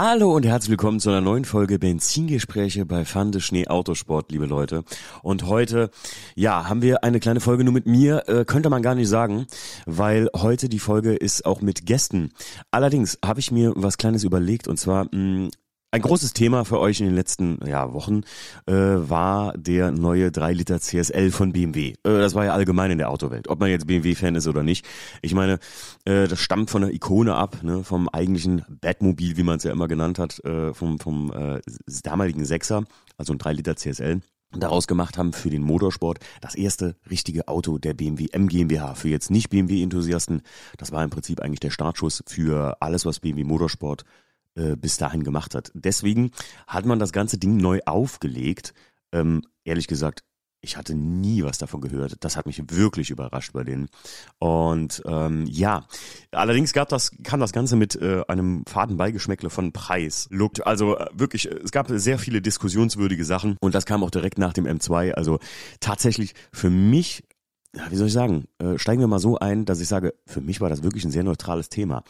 [0.00, 4.84] Hallo und herzlich willkommen zu einer neuen Folge Benzingespräche bei Fande Schnee Autosport, liebe Leute.
[5.24, 5.90] Und heute,
[6.36, 9.48] ja, haben wir eine kleine Folge nur mit mir, äh, könnte man gar nicht sagen,
[9.86, 12.30] weil heute die Folge ist auch mit Gästen.
[12.70, 15.48] Allerdings habe ich mir was Kleines überlegt und zwar mh,
[15.90, 18.22] ein großes Thema für euch in den letzten ja, Wochen
[18.66, 21.90] äh, war der neue 3 Liter CSL von BMW.
[21.90, 24.86] Äh, das war ja allgemein in der Autowelt, ob man jetzt BMW-Fan ist oder nicht.
[25.22, 25.58] Ich meine,
[26.04, 29.72] äh, das stammt von der Ikone ab, ne, vom eigentlichen Batmobil, wie man es ja
[29.72, 31.60] immer genannt hat, äh, vom, vom äh,
[32.02, 32.84] damaligen Sechser,
[33.16, 34.20] also ein 3 Liter CSL
[34.52, 38.94] daraus gemacht haben für den Motorsport das erste richtige Auto der BMW M GmbH.
[38.94, 40.40] Für jetzt nicht BMW-Enthusiasten,
[40.78, 44.04] das war im Prinzip eigentlich der Startschuss für alles, was BMW Motorsport
[44.58, 45.70] äh, bis dahin gemacht hat.
[45.74, 46.32] Deswegen
[46.66, 48.74] hat man das ganze Ding neu aufgelegt.
[49.12, 50.24] Ähm, ehrlich gesagt,
[50.60, 52.16] ich hatte nie was davon gehört.
[52.20, 53.88] Das hat mich wirklich überrascht bei denen.
[54.38, 55.86] Und ähm, ja,
[56.32, 60.26] allerdings gab das, kam das Ganze mit äh, einem faden Beigeschmäckle von Preis.
[60.30, 64.38] Looked, also äh, wirklich, es gab sehr viele diskussionswürdige Sachen und das kam auch direkt
[64.38, 65.12] nach dem M2.
[65.12, 65.38] Also
[65.80, 67.22] tatsächlich für mich
[67.90, 70.60] wie soll ich sagen, äh, steigen wir mal so ein, dass ich sage, für mich
[70.60, 72.02] war das wirklich ein sehr neutrales Thema.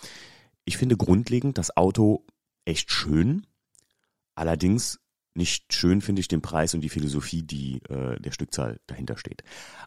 [0.65, 2.25] Ich finde grundlegend das Auto
[2.69, 3.47] echt schön.
[4.35, 5.01] Allerdings
[5.35, 9.43] nicht schön finde ich den Preis und die Philosophie, die äh, der Stückzahl dahinter steht.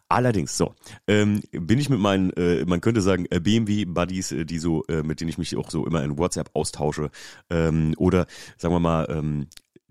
[0.08, 0.74] Allerdings, so,
[1.06, 5.02] ähm, bin ich mit meinen, äh, man könnte sagen, äh, BMW-Buddies, äh, die so, äh,
[5.02, 7.10] mit denen ich mich auch so immer in WhatsApp austausche,
[7.50, 9.46] ähm, oder sagen wir mal, ähm,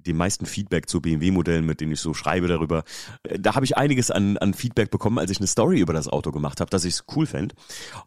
[0.06, 2.84] dem meisten Feedback zu BMW-Modellen, mit denen ich so schreibe darüber.
[3.24, 6.08] Äh, da habe ich einiges an, an Feedback bekommen, als ich eine Story über das
[6.08, 7.56] Auto gemacht habe, dass ich es cool fände.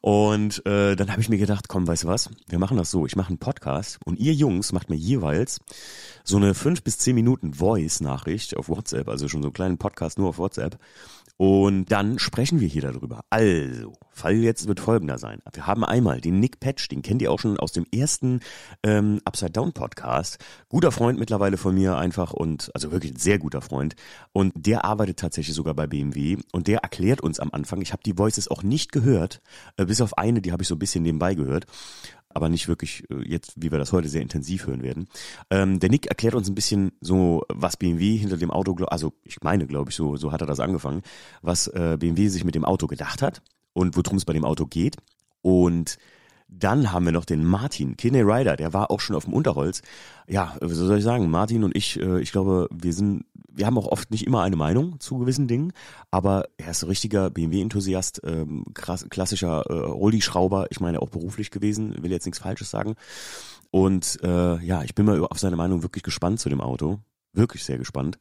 [0.01, 2.31] Und äh, dann habe ich mir gedacht, komm, weißt du was?
[2.48, 3.06] Wir machen das so.
[3.06, 5.61] Ich mache einen Podcast und ihr Jungs macht mir jeweils
[6.25, 10.19] so eine fünf bis zehn Minuten Voice-Nachricht auf WhatsApp, also schon so einen kleinen Podcast
[10.19, 10.79] nur auf WhatsApp.
[11.36, 13.20] Und dann sprechen wir hier darüber.
[13.28, 15.40] Also, Fall jetzt wird folgender sein.
[15.52, 18.40] Wir haben einmal den Nick Patch, den kennt ihr auch schon aus dem ersten
[18.84, 20.38] ähm, Upside Down Podcast.
[20.68, 23.96] Guter Freund mittlerweile von mir einfach und also wirklich ein sehr guter Freund.
[24.33, 28.02] Und der arbeitet tatsächlich sogar bei BMW und der erklärt uns am Anfang, ich habe
[28.05, 29.40] die Voices auch nicht gehört,
[29.77, 31.67] äh, bis auf eine, die habe ich so ein bisschen nebenbei gehört
[32.34, 35.08] aber nicht wirklich äh, jetzt, wie wir das heute sehr intensiv hören werden.
[35.50, 39.42] Ähm, der Nick erklärt uns ein bisschen so, was BMW hinter dem Auto, also ich
[39.42, 41.02] meine, glaube ich, so, so hat er das angefangen,
[41.42, 43.42] was äh, BMW sich mit dem Auto gedacht hat
[43.73, 44.96] und worum es bei dem Auto geht.
[45.42, 45.98] Und
[46.48, 49.82] dann haben wir noch den Martin, Kinney Ryder, der war auch schon auf dem Unterholz.
[50.28, 51.30] Ja, was soll ich sagen?
[51.30, 54.56] Martin und ich, äh, ich glaube, wir sind, wir haben auch oft nicht immer eine
[54.56, 55.72] Meinung zu gewissen Dingen,
[56.10, 61.94] aber er ist ein richtiger BMW-Enthusiast, ähm, klassischer äh, Rolli-Schrauber, ich meine auch beruflich gewesen,
[62.02, 62.94] will jetzt nichts Falsches sagen.
[63.70, 67.00] Und äh, ja, ich bin mal auf seine Meinung wirklich gespannt zu dem Auto.
[67.34, 68.17] Wirklich sehr gespannt.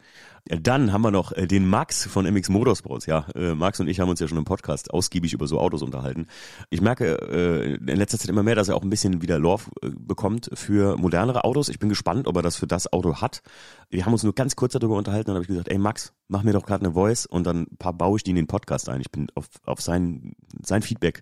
[0.46, 3.06] Dann haben wir noch äh, den Max von MX Motorsports.
[3.06, 5.84] Ja, äh, Max und ich haben uns ja schon im Podcast ausgiebig über so Autos
[5.84, 6.25] unterhalten.
[6.72, 9.66] Ich merke äh, in letzter Zeit immer mehr, dass er auch ein bisschen wieder Love
[9.81, 11.69] bekommt für modernere Autos.
[11.69, 13.44] Ich bin gespannt, ob er das für das Auto hat.
[13.91, 15.28] Wir haben uns nur ganz kurz darüber unterhalten.
[15.28, 18.18] Dann habe ich gesagt, ey Max, mach mir doch gerade eine Voice und dann baue
[18.18, 19.00] ich die in den Podcast ein.
[19.00, 21.22] Ich bin auf, auf sein, sein Feedback.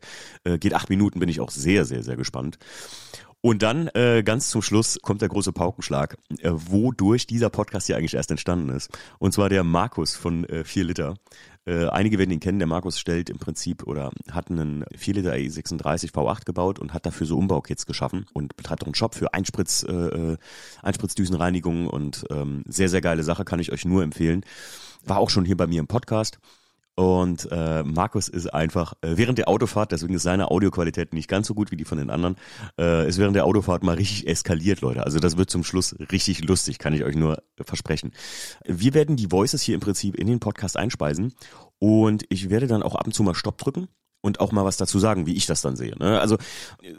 [0.59, 2.57] geht acht Minuten, bin ich auch sehr, sehr, sehr gespannt.
[3.41, 7.97] Und dann äh, ganz zum Schluss kommt der große Paukenschlag, äh, wodurch dieser Podcast hier
[7.97, 8.89] eigentlich erst entstanden ist.
[9.17, 11.15] Und zwar der Markus von äh, 4 Liter.
[11.65, 12.59] Äh, einige werden ihn kennen.
[12.59, 17.07] Der Markus stellt im Prinzip oder hat einen 4 Liter E36 V8 gebaut und hat
[17.07, 20.37] dafür so Umbaukits geschaffen und betreibt auch einen Shop für Einspritz, äh, äh,
[20.83, 24.45] Einspritzdüsenreinigung und ähm, sehr, sehr geile Sache, kann ich euch nur empfehlen.
[25.03, 26.37] War auch schon hier bei mir im Podcast.
[26.95, 31.47] Und äh, Markus ist einfach äh, während der Autofahrt, deswegen ist seine Audioqualität nicht ganz
[31.47, 32.35] so gut wie die von den anderen,
[32.77, 35.03] äh, ist während der Autofahrt mal richtig eskaliert, Leute.
[35.03, 38.11] Also das wird zum Schluss richtig lustig, kann ich euch nur versprechen.
[38.65, 41.33] Wir werden die Voices hier im Prinzip in den Podcast einspeisen
[41.79, 43.87] und ich werde dann auch ab und zu mal Stopp drücken
[44.21, 45.97] und auch mal was dazu sagen, wie ich das dann sehe.
[45.97, 46.19] Ne?
[46.19, 46.35] Also
[46.81, 46.91] äh,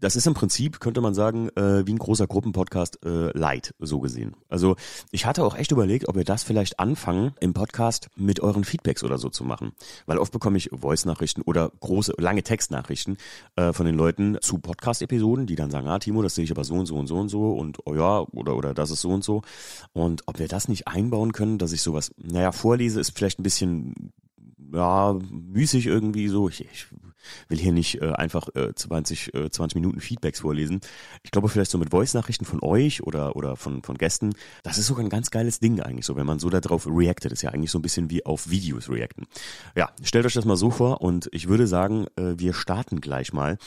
[0.00, 4.00] das ist im Prinzip, könnte man sagen, äh, wie ein großer Gruppenpodcast äh, light, so
[4.00, 4.36] gesehen.
[4.48, 4.76] Also
[5.10, 9.02] ich hatte auch echt überlegt, ob wir das vielleicht anfangen, im Podcast mit euren Feedbacks
[9.04, 9.72] oder so zu machen.
[10.06, 13.16] Weil oft bekomme ich Voice-Nachrichten oder große, lange Textnachrichten
[13.56, 16.64] äh, von den Leuten zu Podcast-Episoden, die dann sagen, ah Timo, das sehe ich aber
[16.64, 19.10] so und so und so und so und oh ja, oder, oder das ist so
[19.10, 19.42] und so.
[19.92, 23.44] Und ob wir das nicht einbauen können, dass ich sowas, naja, vorlese, ist vielleicht ein
[23.44, 24.12] bisschen
[24.72, 26.48] ja, müßig irgendwie so.
[26.48, 26.86] Ich, ich
[27.48, 30.80] will hier nicht äh, einfach äh, 20, äh, 20 Minuten Feedbacks vorlesen.
[31.22, 34.86] Ich glaube, vielleicht so mit Voice-Nachrichten von euch oder, oder von, von Gästen, das ist
[34.86, 37.32] sogar ein ganz geiles Ding eigentlich so, wenn man so darauf reactet.
[37.32, 39.26] Ist ja eigentlich so ein bisschen wie auf Videos reacten.
[39.76, 43.32] Ja, stellt euch das mal so vor und ich würde sagen, äh, wir starten gleich
[43.32, 43.58] mal.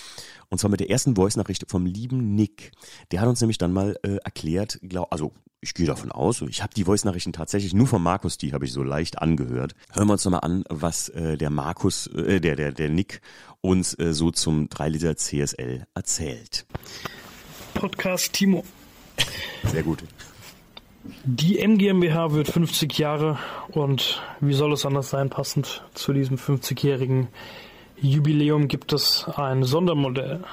[0.50, 2.72] Und zwar mit der ersten Voice-Nachricht vom lieben Nick.
[3.12, 6.64] Der hat uns nämlich dann mal äh, erklärt, glaub, also ich gehe davon aus, ich
[6.64, 9.76] habe die Voice-Nachrichten tatsächlich nur von Markus, die habe ich so leicht angehört.
[9.94, 13.22] Hören wir uns nochmal an, was äh, der Markus, äh, der, der, der Nick
[13.62, 16.66] uns äh, so zum 3 Liter CSL erzählt.
[17.76, 18.64] Podcast Timo.
[19.64, 20.04] Sehr gut.
[21.24, 23.38] Die M GmbH wird 50 Jahre
[23.70, 27.28] und wie soll es anders sein, passend zu diesem 50-jährigen
[27.98, 30.44] Jubiläum gibt es ein Sondermodell.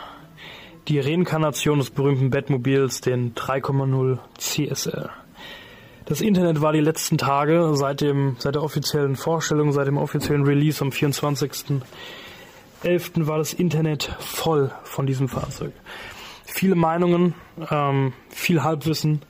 [0.88, 5.10] Die Reinkarnation des berühmten Batmobils, den 3,0 CSL.
[6.06, 10.44] Das Internet war die letzten Tage seit dem, seit der offiziellen Vorstellung, seit dem offiziellen
[10.44, 11.82] Release am 24.11.
[13.26, 15.74] war das Internet voll von diesem Fahrzeug.
[16.46, 17.34] Viele Meinungen,
[17.70, 19.20] ähm, viel Halbwissen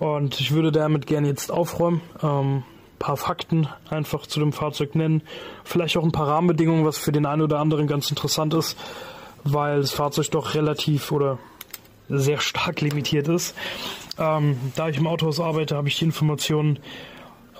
[0.00, 2.00] und ich würde damit gerne jetzt aufräumen.
[2.24, 2.64] Ähm,
[2.98, 5.22] paar Fakten einfach zu dem Fahrzeug nennen,
[5.62, 8.76] vielleicht auch ein paar Rahmenbedingungen, was für den einen oder anderen ganz interessant ist,
[9.44, 11.38] weil das Fahrzeug doch relativ oder
[12.08, 13.54] sehr stark limitiert ist.
[14.18, 16.78] Ähm, da ich im Autohaus arbeite, habe ich die Informationen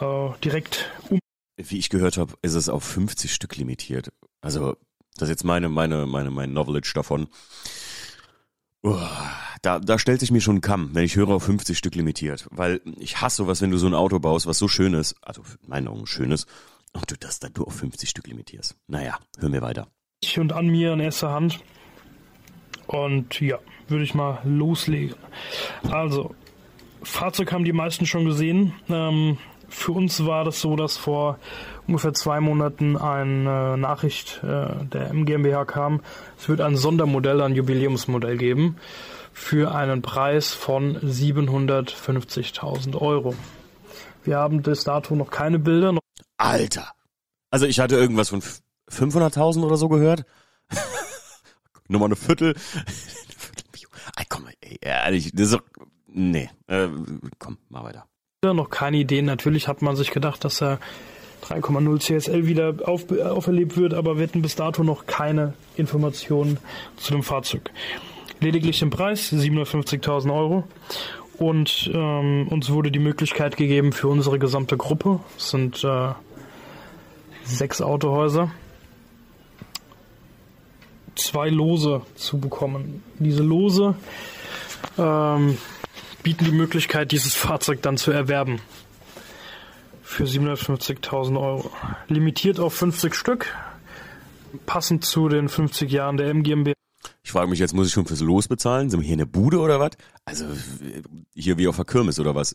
[0.00, 1.18] äh, direkt um.
[1.56, 4.10] Wie ich gehört habe, ist es auf 50 Stück limitiert.
[4.40, 4.76] Also,
[5.16, 7.28] das ist jetzt meine, meine, meine, mein Knowledge davon.
[8.84, 8.98] Uh,
[9.62, 12.48] da, da stellt sich mir schon ein Kamm, wenn ich höre auf 50 Stück limitiert.
[12.50, 15.42] Weil ich hasse sowas, wenn du so ein Auto baust, was so schön ist, also
[15.62, 16.48] in meinen Augen schön ist,
[16.92, 18.76] und du das dann nur auf 50 Stück limitierst.
[18.88, 19.88] Naja, hören wir weiter.
[20.36, 21.60] Und an mir in erster Hand.
[22.92, 23.58] Und ja,
[23.88, 25.16] würde ich mal loslegen.
[25.90, 26.34] Also,
[27.02, 28.74] Fahrzeug haben die meisten schon gesehen.
[28.88, 31.38] Ähm, für uns war das so, dass vor
[31.86, 36.02] ungefähr zwei Monaten eine Nachricht äh, der MGMBH kam.
[36.38, 38.76] Es wird ein Sondermodell, ein Jubiläumsmodell geben
[39.32, 43.34] für einen Preis von 750.000 Euro.
[44.24, 45.98] Wir haben bis dato noch keine Bilder.
[46.36, 46.92] Alter!
[47.50, 48.42] Also ich hatte irgendwas von
[48.90, 50.24] 500.000 oder so gehört.
[51.88, 52.54] Nur mal eine Viertel.
[54.16, 55.58] Ey, komm, ey, ehrlich, das ist
[56.08, 56.88] nee, äh,
[57.38, 58.06] komm, mal weiter.
[58.42, 59.26] Noch keine Ideen.
[59.26, 60.80] Natürlich hat man sich gedacht, dass er
[61.44, 66.58] 3,0 CSL wieder auf, auferlebt wird, aber wir hatten bis dato noch keine Informationen
[66.96, 67.70] zu dem Fahrzeug.
[68.40, 70.64] Lediglich den Preis, 750.000 Euro.
[71.38, 76.10] Und ähm, uns wurde die Möglichkeit gegeben für unsere gesamte Gruppe, es sind äh,
[77.44, 78.50] sechs Autohäuser,
[81.14, 83.02] zwei Lose zu bekommen.
[83.18, 83.94] Diese Lose
[84.98, 85.58] ähm,
[86.22, 88.60] bieten die Möglichkeit, dieses Fahrzeug dann zu erwerben.
[90.02, 91.70] Für 750.000 Euro.
[92.08, 93.54] Limitiert auf 50 Stück.
[94.66, 96.72] Passend zu den 50 Jahren der MGMB.
[97.24, 98.90] Ich frage mich jetzt, muss ich schon fürs Los bezahlen?
[98.90, 99.92] Sind wir hier in der Bude oder was?
[100.24, 100.44] Also
[101.34, 102.54] hier wie auf der Kirmes oder was?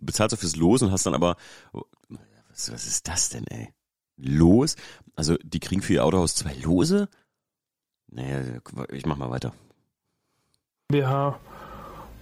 [0.00, 1.36] Bezahlst du fürs Los und hast dann aber...
[2.50, 3.68] Was, was ist das denn, ey?
[4.16, 4.76] Los?
[5.14, 7.08] Also die kriegen für ihr Autohaus zwei Lose?
[8.10, 8.40] Naja,
[8.90, 9.52] ich mach mal weiter.
[10.88, 11.38] BH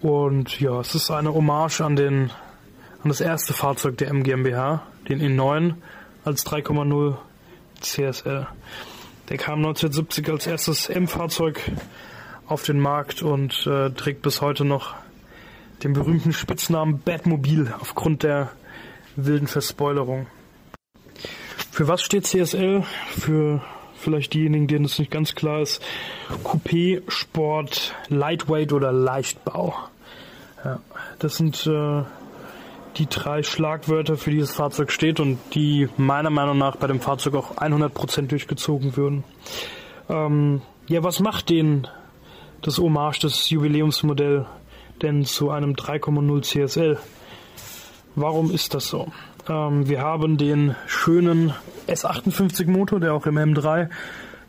[0.01, 2.31] und ja, es ist eine Hommage an den
[3.03, 5.75] an das erste Fahrzeug der MGMBH, den E9
[6.25, 7.17] als 3,0
[7.81, 8.47] CSL.
[9.29, 11.61] Der kam 1970 als erstes M-Fahrzeug
[12.47, 14.95] auf den Markt und äh, trägt bis heute noch
[15.83, 18.51] den berühmten Spitznamen Batmobil aufgrund der
[19.17, 20.27] wilden Verspoilerung.
[21.71, 22.85] Für was steht CSL?
[23.19, 23.63] Für
[24.05, 25.83] vielleicht diejenigen, denen es nicht ganz klar ist,
[26.45, 29.75] Coupé, Sport, Lightweight oder Leichtbau.
[30.65, 30.81] Ja,
[31.19, 32.03] das sind äh,
[32.97, 37.01] die drei Schlagwörter, für die das Fahrzeug steht und die meiner Meinung nach bei dem
[37.01, 39.25] Fahrzeug auch 100% durchgezogen würden.
[40.09, 41.89] Ähm, ja, was macht den
[42.63, 44.47] das Hommage, das Jubiläumsmodell
[45.03, 46.99] denn zu einem 3,0 CSL?
[48.15, 49.09] Warum ist das so?
[49.49, 51.53] Ähm, wir haben den schönen
[51.87, 53.89] S58 Motor, der auch im M3,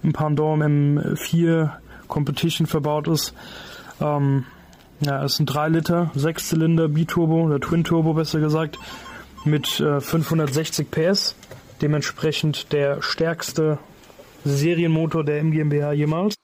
[0.04, 1.72] im Pendant im M4
[2.08, 3.34] Competition verbaut ist.
[4.00, 4.46] Ähm,
[5.02, 8.80] ja, es sind 3 Liter, 6 Zylinder Biturbo oder Twin Turbo besser gesagt,
[9.44, 11.36] mit äh, 560 PS.
[11.82, 13.80] Dementsprechend der stärkste
[14.46, 16.36] Serienmotor der MGMBH jemals.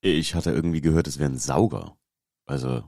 [0.00, 1.96] Ich hatte irgendwie gehört, es wäre ein Sauger.
[2.46, 2.84] Also,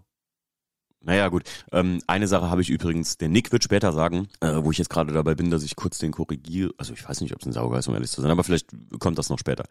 [1.06, 1.44] naja, gut.
[1.70, 4.90] Ähm, eine Sache habe ich übrigens, der Nick wird später sagen, äh, wo ich jetzt
[4.90, 6.74] gerade dabei bin, dass ich kurz den korrigiere.
[6.78, 8.70] Also ich weiß nicht, ob es ein Sauger ist, um ehrlich zu sein, aber vielleicht
[8.98, 9.64] kommt das noch später.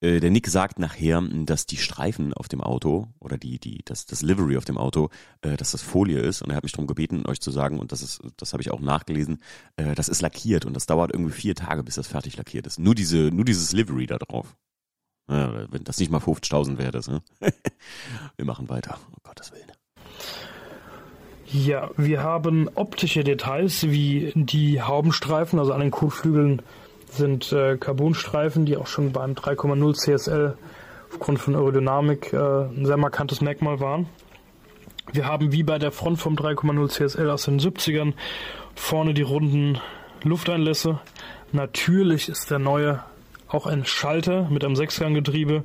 [0.00, 4.06] Äh, der Nick sagt nachher, dass die Streifen auf dem Auto oder die, die, das,
[4.06, 5.10] das Livery auf dem Auto,
[5.42, 6.40] äh, dass das Folie ist.
[6.40, 8.70] Und er hat mich darum gebeten, euch zu sagen, und das ist, das habe ich
[8.70, 9.42] auch nachgelesen,
[9.76, 12.78] äh, das ist lackiert und das dauert irgendwie vier Tage, bis das fertig lackiert ist.
[12.78, 14.56] Nur diese, nur dieses Livery da drauf.
[15.28, 17.22] Ja, wenn das nicht mal 50.000 wäre, das, ne?
[18.36, 18.98] Wir machen weiter.
[19.10, 19.72] Um Gottes Willen.
[21.56, 26.62] Ja, wir haben optische Details wie die Haubenstreifen, also an den Kotflügeln
[27.10, 30.58] sind äh, Carbonstreifen, die auch schon beim 3,0 CSL
[31.12, 34.08] aufgrund von Aerodynamik äh, ein sehr markantes Merkmal waren.
[35.12, 38.14] Wir haben wie bei der Front vom 3,0 CSL aus den 70ern
[38.74, 39.78] vorne die runden
[40.24, 40.98] Lufteinlässe.
[41.52, 43.04] Natürlich ist der neue
[43.46, 45.62] auch ein Schalter mit einem Sechsganggetriebe.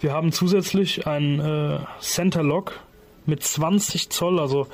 [0.00, 2.78] Wir haben zusätzlich ein äh, Center Lock
[3.24, 4.66] mit 20 Zoll, also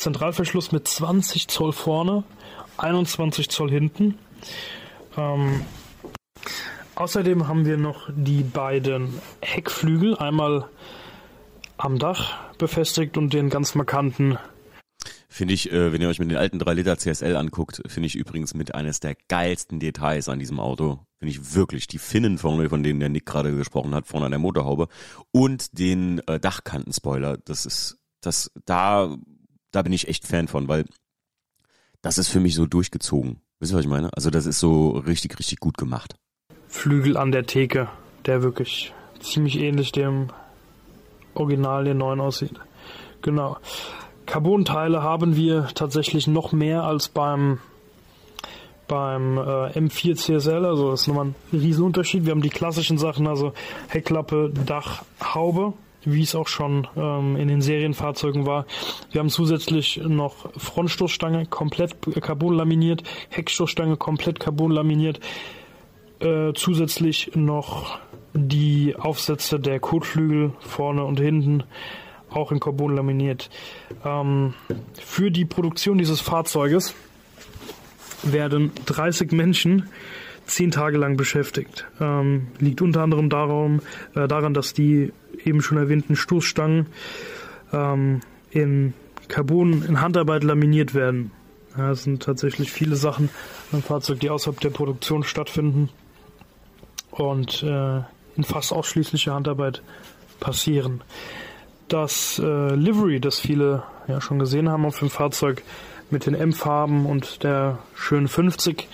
[0.00, 2.24] Zentralverschluss mit 20 Zoll vorne,
[2.78, 4.18] 21 Zoll hinten.
[5.16, 5.60] Ähm,
[6.94, 10.68] außerdem haben wir noch die beiden Heckflügel, einmal
[11.76, 14.38] am Dach befestigt und den ganz markanten
[15.28, 18.16] Finde ich, äh, wenn ihr euch mit den alten 3 Liter CSL anguckt, finde ich
[18.16, 20.98] übrigens mit eines der geilsten Details an diesem Auto.
[21.18, 24.32] Finde ich wirklich die Finnen vorne, von denen der Nick gerade gesprochen hat, vorne an
[24.32, 24.88] der Motorhaube
[25.30, 27.36] und den äh, Dachkantenspoiler.
[27.36, 29.16] Das ist, das, da,
[29.70, 30.84] da bin ich echt Fan von, weil
[32.02, 33.40] das ist für mich so durchgezogen.
[33.58, 34.10] Wisst ihr, was ich meine?
[34.14, 36.14] Also das ist so richtig, richtig gut gemacht.
[36.68, 37.88] Flügel an der Theke,
[38.26, 40.28] der wirklich ziemlich ähnlich dem
[41.34, 42.58] Original den neuen aussieht.
[43.22, 43.58] Genau.
[44.26, 47.58] Carbon-Teile haben wir tatsächlich noch mehr als beim
[48.86, 52.24] beim äh, M4 CSL, also das ist nochmal ein Riesenunterschied.
[52.24, 53.52] Wir haben die klassischen Sachen, also
[53.88, 55.74] Heckklappe, Dach, Haube,
[56.04, 58.66] wie es auch schon ähm, in den Serienfahrzeugen war.
[59.10, 65.20] Wir haben zusätzlich noch Frontstoßstange komplett Carbon laminiert, Heckstoßstange komplett Carbon laminiert,
[66.20, 67.98] äh, zusätzlich noch
[68.32, 71.64] die Aufsätze der Kotflügel vorne und hinten
[72.30, 73.50] auch in Carbon laminiert.
[74.04, 74.54] Ähm,
[74.94, 76.94] für die Produktion dieses Fahrzeuges
[78.22, 79.88] werden 30 Menschen
[80.46, 81.86] zehn Tage lang beschäftigt.
[82.00, 83.80] Ähm, liegt unter anderem darum,
[84.14, 85.12] äh, daran, dass die
[85.44, 86.86] eben schon erwähnten Stoßstangen
[87.72, 88.20] ähm,
[88.50, 88.94] in
[89.28, 91.30] Carbon in Handarbeit laminiert werden.
[91.76, 93.30] Ja, es sind tatsächlich viele Sachen
[93.72, 95.88] am Fahrzeug, die außerhalb der Produktion stattfinden
[97.10, 97.98] und äh,
[98.36, 99.82] in fast ausschließlicher Handarbeit
[100.40, 101.02] passieren.
[101.88, 105.62] Das äh, Livery, das viele ja schon gesehen haben auf dem Fahrzeug
[106.10, 108.88] mit den M-Farben und der schönen 50,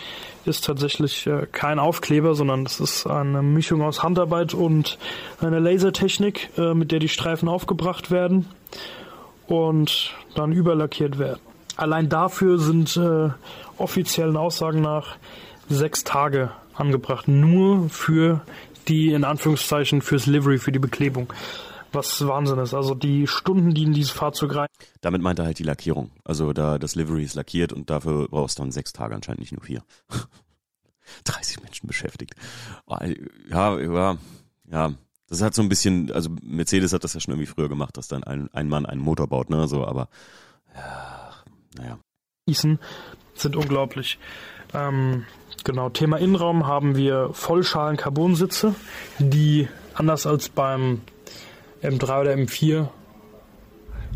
[0.46, 4.98] ist tatsächlich äh, kein Aufkleber, sondern es ist eine Mischung aus Handarbeit und
[5.40, 8.46] einer Lasertechnik, äh, mit der die Streifen aufgebracht werden
[9.46, 11.40] und dann überlackiert werden.
[11.76, 13.30] Allein dafür sind äh,
[13.76, 15.16] offiziellen Aussagen nach
[15.68, 18.40] sechs Tage angebracht, nur für
[18.88, 21.32] die in Anführungszeichen fürs Livery, für die Beklebung
[21.96, 22.74] was Wahnsinn ist.
[22.74, 24.68] Also die Stunden, die in dieses Fahrzeug rein.
[25.00, 26.10] Damit meint er halt die Lackierung.
[26.24, 29.52] Also da das Livery ist lackiert und dafür brauchst du dann sechs Tage anscheinend, nicht
[29.52, 29.82] nur vier.
[31.24, 32.34] 30 Menschen beschäftigt.
[32.86, 32.96] Oh,
[33.48, 34.16] ja, ja,
[34.70, 34.92] ja.
[35.28, 38.06] Das hat so ein bisschen, also Mercedes hat das ja schon irgendwie früher gemacht, dass
[38.06, 40.08] dann ein, ein Mann einen Motor baut, ne, so, aber,
[40.74, 41.32] ja,
[41.76, 41.98] naja.
[43.34, 44.20] sind unglaublich.
[44.72, 45.24] Ähm,
[45.64, 48.76] genau, Thema Innenraum haben wir Vollschalen-Carbon-Sitze,
[49.18, 51.00] die anders als beim
[51.86, 52.88] M3 oder M4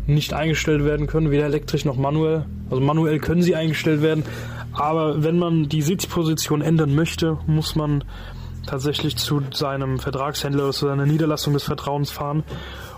[0.07, 2.45] nicht eingestellt werden können, weder elektrisch noch manuell.
[2.69, 4.23] Also manuell können sie eingestellt werden,
[4.73, 8.03] aber wenn man die Sitzposition ändern möchte, muss man
[8.65, 12.43] tatsächlich zu seinem Vertragshändler oder zu seiner Niederlassung des Vertrauens fahren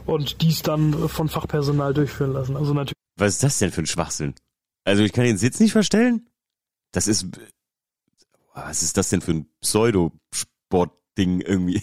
[0.06, 2.56] und dies dann von Fachpersonal durchführen lassen.
[2.56, 2.94] Also natürlich.
[3.18, 4.34] Was ist das denn für ein Schwachsinn?
[4.84, 6.28] Also ich kann den Sitz nicht verstellen?
[6.92, 7.28] Das ist.
[8.54, 11.82] Was ist das denn für ein Pseudosportding irgendwie?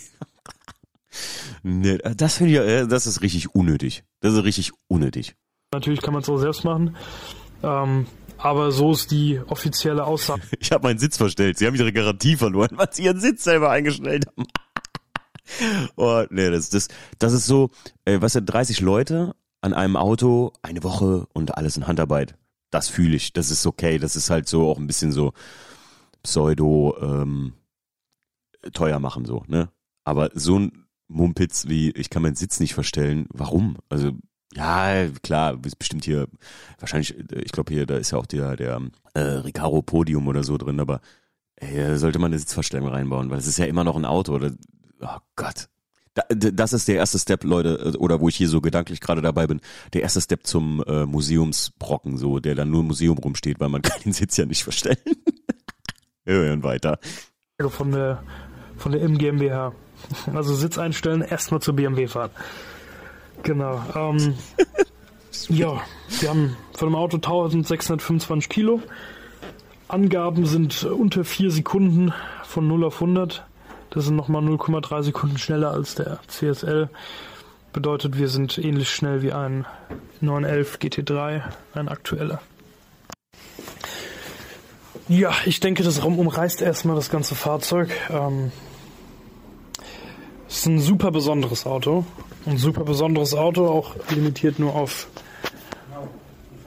[1.63, 4.05] Nee, das finde ich, äh, das ist richtig unnötig.
[4.21, 5.35] Das ist richtig unnötig.
[5.73, 6.97] Natürlich kann man es auch selbst machen.
[7.63, 8.07] Ähm,
[8.39, 10.43] aber so ist die offizielle Aussage.
[10.61, 11.59] Ich habe meinen Sitz verstellt.
[11.59, 14.47] Sie haben ihre Garantie verloren, weil sie ihren Sitz selber eingestellt haben.
[15.97, 16.89] oh, nee, das, das,
[17.19, 17.71] das ist so,
[18.05, 22.37] äh, was sind 30 Leute an einem Auto, eine Woche und alles in Handarbeit.
[22.71, 23.33] Das fühle ich.
[23.33, 23.99] Das ist okay.
[23.99, 25.33] Das ist halt so auch ein bisschen so
[26.23, 27.55] pseudo ähm,
[28.73, 29.71] teuer machen so, ne?
[30.05, 33.27] Aber so ein Mumpitz wie, ich kann meinen Sitz nicht verstellen.
[33.33, 33.77] Warum?
[33.89, 34.13] Also,
[34.55, 36.29] ja, klar, ist bestimmt hier,
[36.79, 38.81] wahrscheinlich, ich glaube hier, da ist ja auch der, der
[39.15, 41.01] äh, Recaro Podium oder so drin, aber
[41.57, 44.35] ey, sollte man eine Sitzverstellung reinbauen, weil es ist ja immer noch ein Auto.
[44.35, 44.53] Oder,
[45.01, 45.69] oh Gott.
[46.15, 49.47] Da, das ist der erste Step, Leute, oder wo ich hier so gedanklich gerade dabei
[49.47, 49.61] bin,
[49.93, 53.83] der erste Step zum äh, Museumsbrocken, so, der dann nur im Museum rumsteht, weil man
[53.83, 54.97] kann den Sitz ja nicht verstellen.
[56.25, 56.99] Wir hören weiter.
[57.61, 58.23] Von der,
[58.77, 59.73] von der MGMBH.
[60.35, 62.31] Also Sitz einstellen, erstmal zur BMW fahren.
[63.43, 63.83] Genau.
[63.95, 64.35] Ähm,
[65.49, 65.81] ja,
[66.21, 68.83] wir haben von dem Auto 1625 Kilo.
[69.89, 72.13] Angaben sind unter 4 Sekunden
[72.45, 73.45] von 0 auf 100.
[73.91, 76.89] Das sind nochmal 0,3 Sekunden schneller als der CSL.
[77.73, 79.65] Bedeutet, wir sind ähnlich schnell wie ein
[80.21, 81.43] 911 GT3,
[81.75, 82.41] ein aktueller.
[85.09, 87.91] Ja, ich denke, das Raum umreißt erstmal das ganze Fahrzeug.
[88.11, 88.53] Ähm,
[90.51, 92.05] ist ein super besonderes Auto.
[92.45, 95.09] Ein super besonderes Auto, auch limitiert nur auf,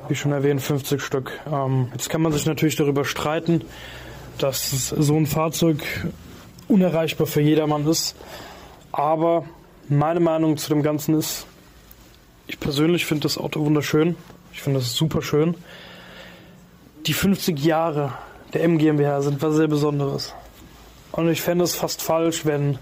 [0.08, 1.32] wie schon erwähnt, 50 Stück.
[1.52, 3.62] Ähm, jetzt kann man sich natürlich darüber streiten,
[4.38, 5.84] dass so ein Fahrzeug
[6.68, 8.16] unerreichbar für jedermann ist.
[8.92, 9.46] Aber
[9.90, 11.46] meine Meinung zu dem Ganzen ist,
[12.48, 14.16] ich persönlich finde das Auto wunderschön.
[14.54, 15.56] Ich finde das super schön.
[17.06, 18.13] Die 50 Jahre
[18.54, 20.34] der M GmbH sind was sehr Besonderes.
[21.12, 22.78] Und ich fände es fast falsch, wenn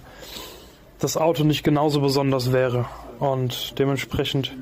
[1.01, 2.85] das Auto nicht genauso besonders wäre.
[3.19, 4.53] Und dementsprechend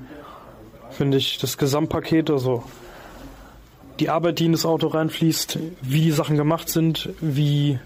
[0.90, 2.64] finde ich das Gesamtpaket, also
[4.00, 7.80] die Arbeit, die in das Auto reinfließt, wie die Sachen gemacht sind, wie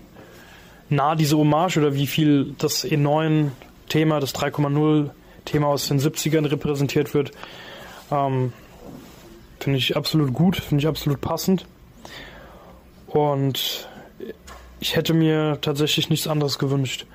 [0.89, 7.31] nah diese Hommage oder wie viel das E9-Thema, das 3,0-Thema aus den 70ern repräsentiert wird,
[8.11, 8.53] ähm,
[9.59, 11.65] finde ich absolut gut, finde ich absolut passend.
[13.07, 13.87] Und
[14.79, 17.07] ich hätte mir tatsächlich nichts anderes gewünscht.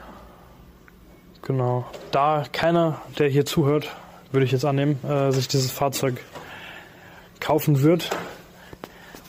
[1.48, 1.86] Genau.
[2.10, 3.88] Da keiner, der hier zuhört,
[4.32, 6.22] würde ich jetzt annehmen, äh, sich dieses Fahrzeug
[7.40, 8.10] kaufen wird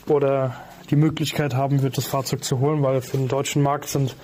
[0.06, 0.54] oder
[0.90, 4.18] die Möglichkeit haben wird, das Fahrzeug zu holen, weil für den deutschen Markt sind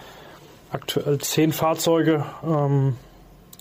[0.71, 2.97] aktuell zehn Fahrzeuge ähm,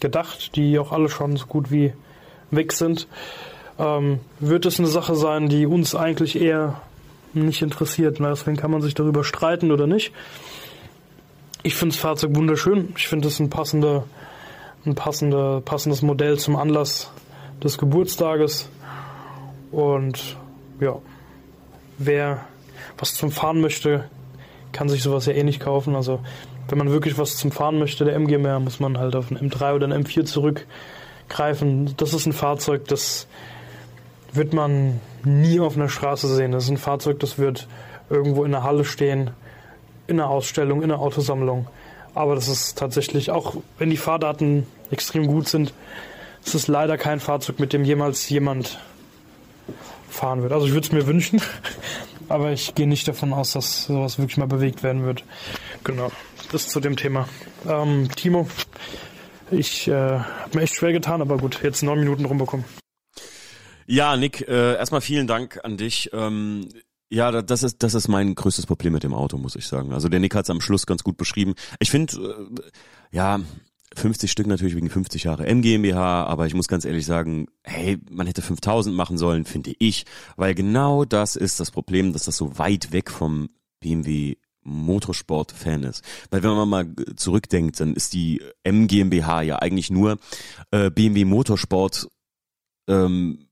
[0.00, 1.92] gedacht, die auch alle schon so gut wie
[2.50, 3.06] weg sind.
[3.78, 6.80] Ähm, wird es eine Sache sein, die uns eigentlich eher
[7.34, 8.18] nicht interessiert.
[8.18, 10.12] Deswegen kann man sich darüber streiten oder nicht.
[11.66, 12.92] Ich finde das Fahrzeug wunderschön.
[12.96, 14.04] Ich finde es ein passender,
[14.86, 17.10] ein passender, passendes Modell zum Anlass
[17.62, 18.68] des Geburtstages.
[19.72, 20.36] Und
[20.80, 20.96] ja,
[21.98, 22.44] wer
[22.98, 24.04] was zum Fahren möchte,
[24.72, 25.96] kann sich sowas ja eh nicht kaufen.
[25.96, 26.20] Also
[26.68, 29.74] wenn man wirklich was zum Fahren möchte, der MGMR, muss man halt auf einen M3
[29.74, 31.94] oder einen M4 zurückgreifen.
[31.96, 33.26] Das ist ein Fahrzeug, das
[34.32, 36.52] wird man nie auf einer Straße sehen.
[36.52, 37.68] Das ist ein Fahrzeug, das wird
[38.10, 39.30] irgendwo in der Halle stehen,
[40.06, 41.68] in einer Ausstellung, in einer Autosammlung.
[42.14, 45.74] Aber das ist tatsächlich, auch wenn die Fahrdaten extrem gut sind,
[46.44, 48.78] es ist leider kein Fahrzeug, mit dem jemals jemand
[50.08, 50.52] fahren wird.
[50.52, 51.40] Also ich würde es mir wünschen,
[52.28, 55.24] aber ich gehe nicht davon aus, dass sowas wirklich mal bewegt werden wird.
[55.82, 56.12] Genau,
[56.52, 57.28] das zu dem Thema.
[57.66, 58.46] Ähm, Timo,
[59.50, 62.64] ich äh, habe mir echt schwer getan, aber gut, jetzt neun Minuten rumbekommen.
[63.86, 66.10] Ja, Nick, äh, erstmal vielen Dank an dich.
[66.12, 66.68] Ähm,
[67.14, 69.92] ja, das ist das ist mein größtes Problem mit dem Auto, muss ich sagen.
[69.92, 71.54] Also der Nick hat es am Schluss ganz gut beschrieben.
[71.78, 73.40] Ich finde, äh, ja,
[73.94, 78.26] 50 Stück natürlich wegen 50 Jahre MGMBH, aber ich muss ganz ehrlich sagen, hey, man
[78.26, 80.04] hätte 5000 machen sollen, finde ich,
[80.36, 86.02] weil genau das ist das Problem, dass das so weit weg vom BMW Motorsport-Fan ist.
[86.30, 90.18] Weil wenn man mal zurückdenkt, dann ist die MGMBH ja eigentlich nur
[90.72, 92.08] äh, BMW Motorsport
[92.88, 93.46] ähm,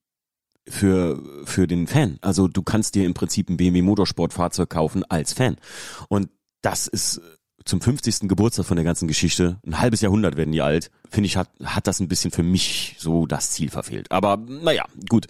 [0.68, 2.18] für, für den Fan.
[2.20, 5.56] Also du kannst dir im Prinzip ein BMW Motorsportfahrzeug kaufen als Fan.
[6.08, 6.28] Und
[6.62, 7.20] das ist
[7.64, 8.28] zum 50.
[8.28, 11.86] Geburtstag von der ganzen Geschichte, ein halbes Jahrhundert werden die alt, finde ich, hat, hat
[11.86, 14.10] das ein bisschen für mich so das Ziel verfehlt.
[14.10, 15.26] Aber naja, gut.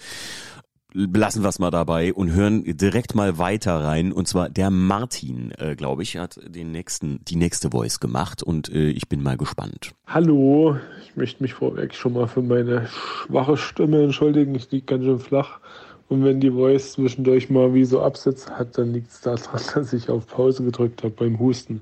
[0.95, 4.13] Lassen wir es mal dabei und hören direkt mal weiter rein.
[4.13, 8.69] Und zwar der Martin, äh, glaube ich, hat den nächsten, die nächste Voice gemacht und
[8.69, 9.93] äh, ich bin mal gespannt.
[10.07, 14.55] Hallo, ich möchte mich vorweg schon mal für meine schwache Stimme entschuldigen.
[14.55, 15.61] Ich liege ganz schön flach.
[16.09, 19.95] Und wenn die Voice zwischendurch mal wie so Absätze hat, dann liegt es daran, dass
[19.95, 21.81] ich auf Pause gedrückt habe beim Husten.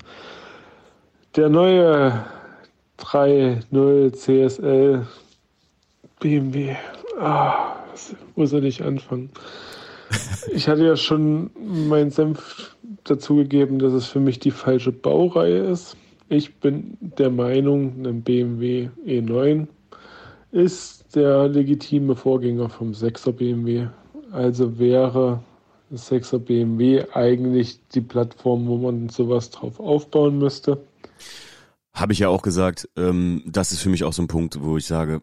[1.35, 2.25] Der neue
[3.01, 5.07] 3.0 CSL
[6.21, 6.77] BMW.
[7.19, 7.80] Ah,
[8.35, 9.31] wo soll ich anfangen?
[10.53, 15.59] Ich hatte ja schon meinen Senf dazu gegeben, dass es für mich die falsche Baureihe
[15.59, 15.97] ist.
[16.29, 19.67] Ich bin der Meinung, ein BMW E9
[20.53, 23.89] ist der legitime Vorgänger vom 6er BMW.
[24.33, 25.43] Also wäre
[25.91, 30.83] das 6er BMW eigentlich die Plattform, wo man sowas drauf aufbauen müsste.
[31.93, 34.77] Habe ich ja auch gesagt, ähm, das ist für mich auch so ein Punkt, wo
[34.77, 35.23] ich sage,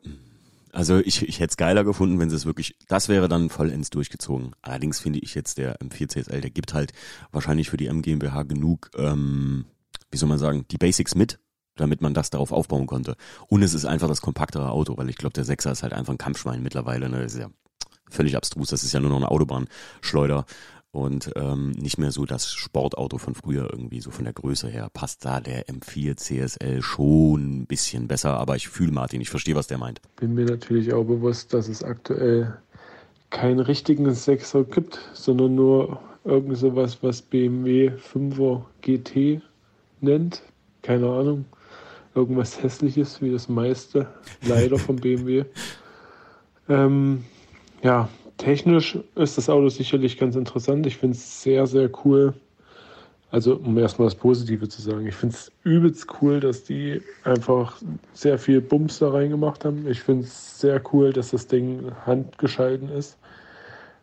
[0.77, 3.89] also ich, ich hätte es geiler gefunden, wenn sie es wirklich, das wäre dann vollends
[3.89, 4.51] durchgezogen.
[4.61, 6.93] Allerdings finde ich jetzt der M4 CSL, der gibt halt
[7.31, 9.65] wahrscheinlich für die MGMBH genug, ähm,
[10.11, 11.39] wie soll man sagen, die Basics mit,
[11.77, 13.15] damit man das darauf aufbauen konnte.
[13.47, 16.13] Und es ist einfach das kompaktere Auto, weil ich glaube, der 6er ist halt einfach
[16.13, 17.09] ein Kampfschwein mittlerweile.
[17.09, 17.23] Ne?
[17.23, 17.49] Das ist ja
[18.07, 20.45] völlig abstrus, das ist ja nur noch eine Autobahnschleuder
[20.91, 24.89] und ähm, nicht mehr so das Sportauto von früher irgendwie, so von der Größe her.
[24.93, 29.55] Passt da der M4 CSL schon ein bisschen besser, aber ich fühle Martin, ich verstehe,
[29.55, 30.01] was der meint.
[30.15, 32.57] Bin mir natürlich auch bewusst, dass es aktuell
[33.29, 39.41] keinen richtigen Sechser gibt, sondern nur irgend sowas, was BMW 5er GT
[40.01, 40.41] nennt.
[40.81, 41.45] Keine Ahnung.
[42.15, 44.07] Irgendwas hässliches, wie das meiste,
[44.41, 45.45] leider von BMW.
[46.69, 47.23] Ähm,
[47.81, 50.85] ja, technisch ist das Auto sicherlich ganz interessant.
[50.85, 52.33] Ich finde es sehr, sehr cool.
[53.29, 57.75] Also, um erstmal das Positive zu sagen, ich finde es übelst cool, dass die einfach
[58.13, 59.85] sehr viel Bums da reingemacht haben.
[59.87, 63.17] Ich finde es sehr cool, dass das Ding handgeschalten ist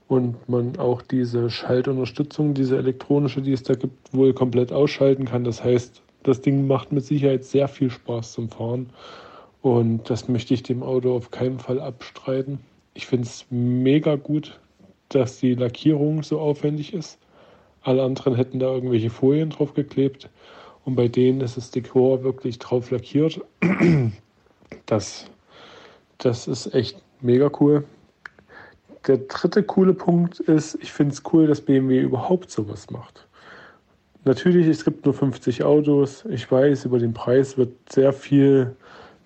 [0.08, 5.44] und man auch diese Schaltunterstützung, diese elektronische, die es da gibt, wohl komplett ausschalten kann.
[5.44, 8.90] Das heißt, das Ding macht mit Sicherheit sehr viel Spaß zum Fahren
[9.62, 12.58] und das möchte ich dem Auto auf keinen Fall abstreiten.
[12.94, 14.58] Ich finde es mega gut,
[15.08, 17.18] dass die Lackierung so aufwendig ist.
[17.82, 20.30] Alle anderen hätten da irgendwelche Folien drauf geklebt.
[20.84, 23.40] Und bei denen ist das Dekor wirklich drauf lackiert.
[24.86, 25.30] Das,
[26.18, 27.84] das ist echt mega cool.
[29.06, 33.26] Der dritte coole Punkt ist, ich finde es cool, dass BMW überhaupt sowas macht.
[34.24, 36.24] Natürlich, es gibt nur 50 Autos.
[36.30, 38.74] Ich weiß, über den Preis wird sehr viel,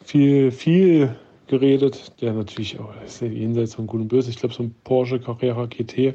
[0.04, 1.16] viel, viel
[1.48, 4.30] geredet, der natürlich auch ist ja jenseits von Gut und Böse.
[4.30, 6.14] Ich glaube, so ein Porsche Carrera GT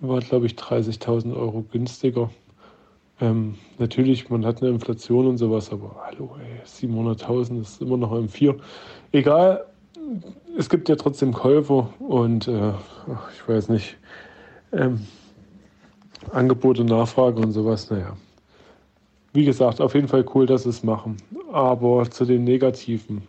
[0.00, 2.30] war, glaube ich, 30.000 Euro günstiger.
[3.20, 8.28] Ähm, natürlich, man hat eine Inflation und sowas, aber hallo, 700.000 ist immer noch ein
[8.28, 8.56] 4.
[9.12, 9.64] Egal,
[10.56, 12.72] es gibt ja trotzdem Käufer und äh,
[13.34, 13.96] ich weiß nicht,
[14.72, 15.00] ähm,
[16.32, 18.16] Angebote, Nachfrage und sowas, naja.
[19.32, 21.16] Wie gesagt, auf jeden Fall cool, dass sie es machen.
[21.52, 23.22] Aber zu den Negativen.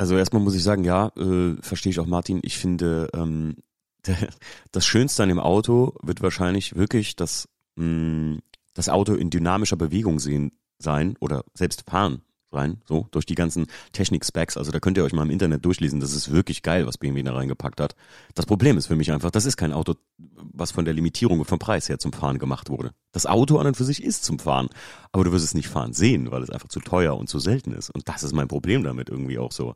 [0.00, 2.40] Also erstmal muss ich sagen, ja, äh, verstehe ich auch Martin.
[2.42, 3.56] Ich finde, ähm,
[4.72, 8.38] das Schönste an dem Auto wird wahrscheinlich wirklich das, mh, mm,
[8.72, 13.66] das Auto in dynamischer Bewegung sehen sein oder selbst fahren rein, so durch die ganzen
[13.92, 14.56] Technik-Specs.
[14.56, 16.00] Also da könnt ihr euch mal im Internet durchlesen.
[16.00, 17.94] Das ist wirklich geil, was BMW da reingepackt hat.
[18.34, 21.58] Das Problem ist für mich einfach, das ist kein Auto, was von der Limitierung vom
[21.58, 22.92] Preis her zum Fahren gemacht wurde.
[23.12, 24.68] Das Auto an und für sich ist zum Fahren,
[25.12, 27.72] aber du wirst es nicht fahren sehen, weil es einfach zu teuer und zu selten
[27.72, 27.90] ist.
[27.90, 29.74] Und das ist mein Problem damit irgendwie auch so.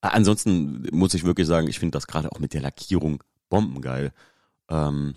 [0.00, 4.12] Ansonsten muss ich wirklich sagen, ich finde das gerade auch mit der Lackierung bombengeil.
[4.68, 5.14] Ähm,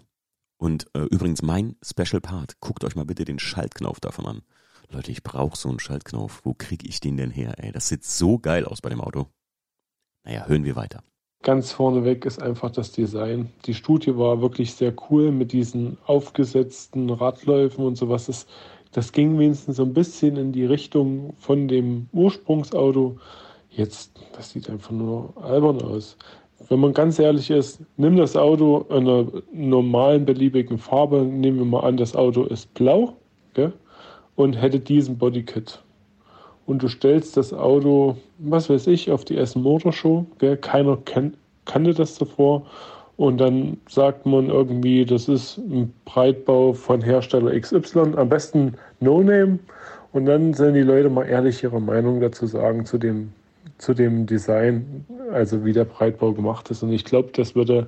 [0.57, 4.41] und äh, übrigens mein Special Part, guckt euch mal bitte den Schaltknopf davon an.
[4.89, 6.41] Leute, ich brauche so einen Schaltknopf.
[6.43, 7.55] Wo kriege ich den denn her?
[7.57, 9.27] Ey, das sieht so geil aus bei dem Auto.
[10.23, 11.03] Naja, hören wir weiter.
[11.43, 13.51] Ganz vorneweg ist einfach das Design.
[13.65, 18.25] Die Studie war wirklich sehr cool mit diesen aufgesetzten Radläufen und sowas.
[18.25, 18.47] Das,
[18.91, 23.17] das ging wenigstens so ein bisschen in die Richtung von dem Ursprungsauto.
[23.69, 26.17] Jetzt, das sieht einfach nur albern aus.
[26.69, 31.21] Wenn man ganz ehrlich ist, nimm das Auto in einer normalen, beliebigen Farbe.
[31.21, 33.15] Nehmen wir mal an, das Auto ist blau.
[33.53, 33.73] Gell?
[34.37, 35.79] Und hätte diesen Bodykit.
[36.65, 40.55] Und du stellst das Auto, was weiß ich, auf die Essen Motorshow, gell?
[40.55, 41.33] keiner kan
[41.65, 42.65] kannte das davor.
[43.17, 49.21] Und dann sagt man irgendwie, das ist ein Breitbau von Hersteller XY, am besten No
[49.21, 49.59] Name.
[50.13, 53.33] Und dann sollen die Leute mal ehrlich ihre Meinung dazu sagen zu dem,
[53.79, 56.83] zu dem Design, also wie der Breitbau gemacht ist.
[56.83, 57.87] Und ich glaube, das würde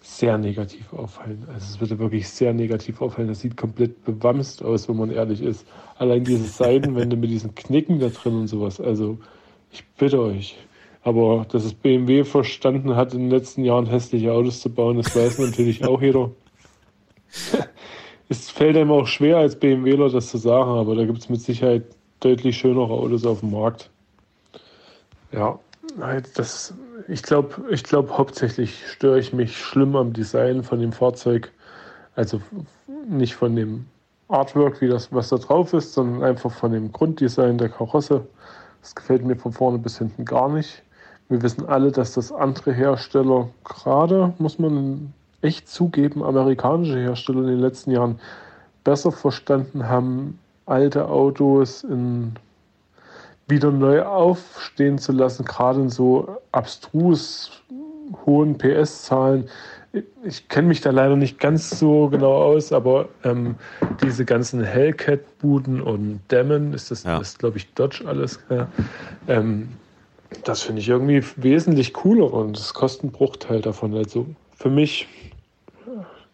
[0.00, 1.44] sehr negativ auffallen.
[1.52, 3.28] Also es würde wirklich sehr negativ auffallen.
[3.28, 5.66] Das sieht komplett bewamst aus, wenn man ehrlich ist.
[5.98, 8.80] Allein diese Seitenwände mit diesen Knicken da drin und sowas.
[8.80, 9.18] Also
[9.70, 10.56] ich bitte euch.
[11.02, 15.14] Aber dass es BMW verstanden hat, in den letzten Jahren hässliche Autos zu bauen, das
[15.14, 16.30] weiß natürlich auch jeder.
[18.28, 21.40] es fällt einem auch schwer als BMWler das zu sagen, aber da gibt es mit
[21.40, 21.84] Sicherheit
[22.20, 23.90] deutlich schönere Autos auf dem Markt.
[25.32, 25.58] Ja,
[26.34, 26.74] das
[27.10, 31.50] ich glaube, ich glaub, hauptsächlich störe ich mich schlimm am Design von dem Fahrzeug.
[32.14, 32.40] Also
[33.08, 33.86] nicht von dem
[34.28, 38.24] Artwork, wie das, was da drauf ist, sondern einfach von dem Grunddesign der Karosse.
[38.80, 40.82] Das gefällt mir von vorne bis hinten gar nicht.
[41.28, 47.46] Wir wissen alle, dass das andere Hersteller, gerade muss man echt zugeben, amerikanische Hersteller in
[47.48, 48.20] den letzten Jahren
[48.84, 52.34] besser verstanden haben, alte Autos in
[53.50, 57.62] wieder neu aufstehen zu lassen, gerade in so abstrus
[58.26, 59.48] hohen PS-Zahlen.
[60.24, 63.56] Ich kenne mich da leider nicht ganz so genau aus, aber ähm,
[64.02, 67.18] diese ganzen Hellcat-Buden und Dämmen, ist das, ja.
[67.18, 68.68] ist glaube ich Dodge alles, ja,
[69.26, 69.68] ähm,
[70.44, 73.96] das finde ich irgendwie wesentlich cooler und es kostet einen Bruchteil davon.
[73.96, 75.08] Also für mich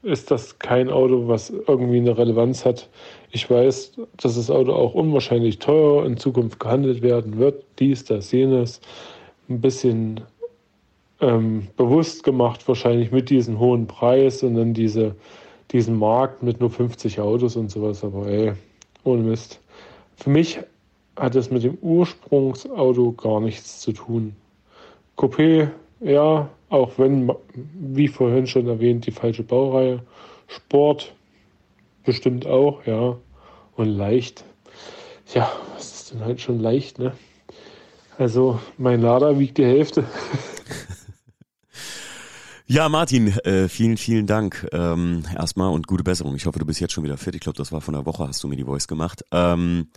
[0.07, 2.89] ist das kein Auto, was irgendwie eine Relevanz hat.
[3.33, 7.65] Ich weiß, dass das Auto auch unwahrscheinlich teuer in Zukunft gehandelt werden wird.
[7.81, 8.81] Dies, das, jenes.
[9.49, 10.21] Ein bisschen
[11.21, 15.17] ähm, bewusst gemacht, wahrscheinlich mit diesem hohen Preis und dann diese,
[15.73, 18.05] diesen Markt mit nur 50 Autos und sowas.
[18.05, 18.53] Aber ey,
[19.03, 19.61] ohne Mist.
[20.15, 20.61] Für mich
[21.17, 24.37] hat es mit dem Ursprungsauto gar nichts zu tun.
[25.17, 25.69] Coupé,
[26.01, 30.03] ja, auch wenn, wie vorhin schon erwähnt, die falsche Baureihe.
[30.49, 31.15] Sport
[32.05, 33.17] bestimmt auch, ja.
[33.77, 34.45] Und leicht.
[35.35, 37.13] Ja, was ist denn halt schon leicht, ne?
[38.19, 40.05] Also, mein Lader wiegt die Hälfte.
[42.69, 46.35] Ja, Martin, äh, vielen, vielen Dank ähm, erstmal und gute Besserung.
[46.35, 47.37] Ich hoffe, du bist jetzt schon wieder fit.
[47.37, 49.23] Ich glaube, das war von der Woche, hast du mir die Voice gemacht.
[49.31, 49.91] Ähm,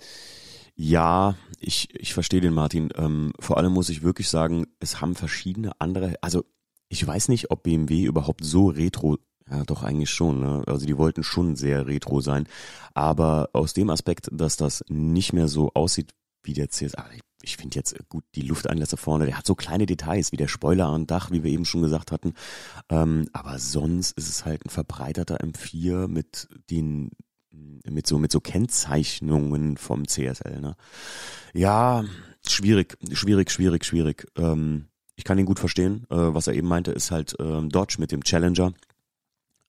[0.75, 2.89] ja, ich, ich verstehe den Martin.
[2.95, 6.45] Ähm, vor allem muss ich wirklich sagen, es haben verschiedene andere, also
[6.89, 9.17] ich weiß nicht, ob BMW überhaupt so retro,
[9.49, 10.63] ja doch eigentlich schon, ne?
[10.67, 12.47] also die wollten schon sehr retro sein,
[12.93, 16.11] aber aus dem Aspekt, dass das nicht mehr so aussieht
[16.43, 17.05] wie der CSA,
[17.41, 20.87] ich finde jetzt gut die Lufteinlässe vorne, der hat so kleine Details wie der Spoiler
[20.87, 22.33] am Dach, wie wir eben schon gesagt hatten.
[22.89, 27.11] Ähm, aber sonst ist es halt ein verbreiterter M4 mit den
[27.51, 30.61] mit so mit so Kennzeichnungen vom CSL.
[30.61, 30.75] Ne?
[31.53, 32.03] Ja,
[32.47, 34.27] schwierig, schwierig, schwierig, schwierig.
[34.37, 34.87] Ähm,
[35.19, 36.05] ich kann ihn gut verstehen.
[36.09, 38.71] Äh, was er eben meinte, ist halt ähm, Dodge mit dem Challenger.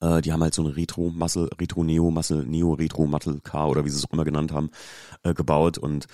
[0.00, 3.68] Äh, die haben halt so eine Retro Muscle, Retro Neo Muscle, Neo Retro Muscle Car
[3.68, 4.70] oder wie sie es auch immer genannt haben,
[5.24, 6.06] äh, gebaut und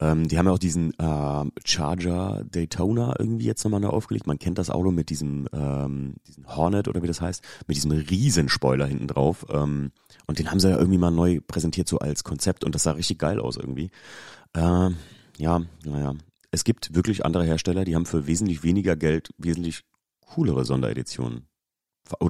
[0.00, 4.26] ähm, die haben ja auch diesen äh, Charger Daytona irgendwie jetzt nochmal neu aufgelegt.
[4.26, 7.92] Man kennt das Auto mit diesem ähm, diesen Hornet oder wie das heißt, mit diesem
[7.92, 9.46] riesen Spoiler hinten drauf.
[9.48, 9.92] Ähm,
[10.26, 12.92] und den haben sie ja irgendwie mal neu präsentiert so als Konzept und das sah
[12.92, 13.90] richtig geil aus irgendwie.
[14.52, 14.90] Äh,
[15.38, 16.14] ja, naja.
[16.54, 19.82] Es gibt wirklich andere Hersteller, die haben für wesentlich weniger Geld wesentlich
[20.20, 21.48] coolere Sondereditionen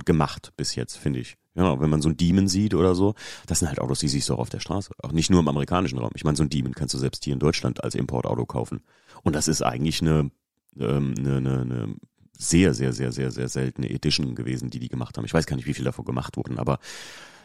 [0.05, 1.37] gemacht bis jetzt, finde ich.
[1.55, 3.15] Ja, wenn man so ein Demon sieht oder so,
[3.47, 4.93] das sind halt Autos, die siehst du auch auf der Straße.
[5.03, 6.11] Auch nicht nur im amerikanischen Raum.
[6.15, 8.81] Ich meine, so ein Demon kannst du selbst hier in Deutschland als Importauto kaufen.
[9.23, 10.31] Und das ist eigentlich eine,
[10.79, 11.97] ähm, eine, eine, eine
[12.37, 15.27] sehr, sehr, sehr, sehr, sehr seltene Edition gewesen, die die gemacht haben.
[15.27, 16.79] Ich weiß gar nicht, wie viel davon gemacht wurden, aber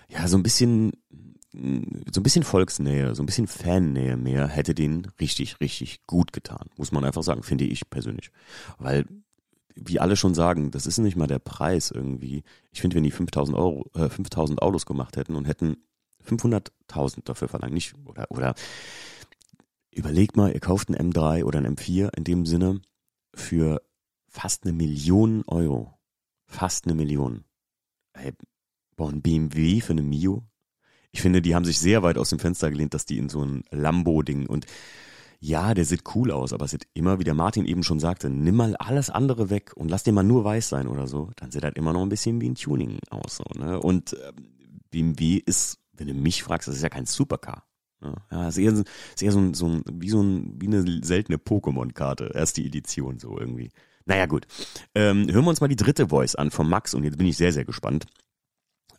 [0.08, 0.94] ja, so ein bisschen,
[1.52, 6.68] so ein bisschen Volksnähe, so ein bisschen Fannähe mehr hätte den richtig, richtig gut getan.
[6.78, 8.32] Muss man einfach sagen, finde ich persönlich.
[8.78, 9.06] Weil
[9.76, 12.44] wie alle schon sagen, das ist nicht mal der Preis irgendwie.
[12.72, 15.78] Ich finde, wenn die 5000 Euro, äh, 5000 Autos gemacht hätten und hätten
[16.26, 18.56] 500.000 dafür verlangt, nicht, oder, oder,
[19.92, 22.82] überlegt mal, ihr kauft einen M3 oder einen M4 in dem Sinne
[23.34, 23.82] für
[24.28, 25.98] fast eine Million Euro.
[26.46, 27.46] Fast eine Million.
[28.14, 28.34] Hey,
[28.96, 30.49] boah, ein BMW für eine Mio?
[31.12, 33.44] Ich finde, die haben sich sehr weit aus dem Fenster gelehnt, dass die in so
[33.44, 34.66] ein Lambo-Ding und
[35.42, 38.30] ja, der sieht cool aus, aber es sieht immer, wie der Martin eben schon sagte,
[38.30, 41.50] nimm mal alles andere weg und lass den mal nur weiß sein oder so, dann
[41.50, 43.38] sieht halt immer noch ein bisschen wie ein Tuning aus.
[43.38, 43.80] So, ne?
[43.80, 44.18] Und
[44.92, 47.64] BMW ist, wenn du mich fragst, das ist ja kein Supercar.
[48.02, 48.16] Ne?
[48.32, 52.32] Ja, ist eher, ist eher so, ein, so wie so ein, wie eine seltene Pokémon-Karte,
[52.34, 53.70] erste Edition so irgendwie.
[54.06, 54.46] Naja, gut.
[54.94, 57.38] Ähm, hören wir uns mal die dritte Voice an von Max und jetzt bin ich
[57.38, 58.08] sehr, sehr gespannt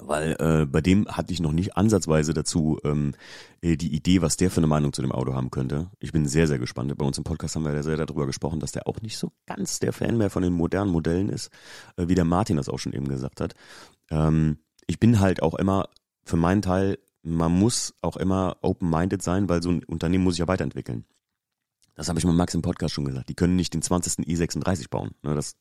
[0.02, 3.12] weil äh, bei dem hatte ich noch nicht ansatzweise dazu ähm,
[3.60, 5.90] äh, die Idee, was der für eine Meinung zu dem Auto haben könnte.
[6.00, 6.96] Ich bin sehr, sehr gespannt.
[6.96, 9.32] Bei uns im Podcast haben wir ja sehr darüber gesprochen, dass der auch nicht so
[9.46, 11.50] ganz der Fan mehr von den modernen Modellen ist,
[11.96, 13.54] äh, wie der Martin das auch schon eben gesagt hat.
[14.10, 15.88] Ähm, ich bin halt auch immer,
[16.24, 20.40] für meinen Teil, man muss auch immer open-minded sein, weil so ein Unternehmen muss sich
[20.40, 21.04] ja weiterentwickeln.
[22.00, 23.28] Das habe ich mit Max im Podcast schon gesagt.
[23.28, 24.26] Die können nicht den 20.
[24.26, 25.10] i36 bauen.
[25.22, 25.56] Ne, das,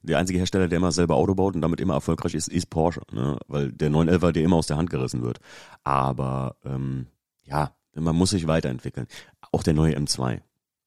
[0.00, 3.02] der einzige Hersteller, der immer selber Auto baut und damit immer erfolgreich ist, ist Porsche.
[3.12, 3.36] Ne?
[3.46, 5.38] Weil der 911er dir immer aus der Hand gerissen wird.
[5.84, 7.08] Aber ähm,
[7.42, 9.06] ja, man muss sich weiterentwickeln.
[9.52, 10.40] Auch der neue M2.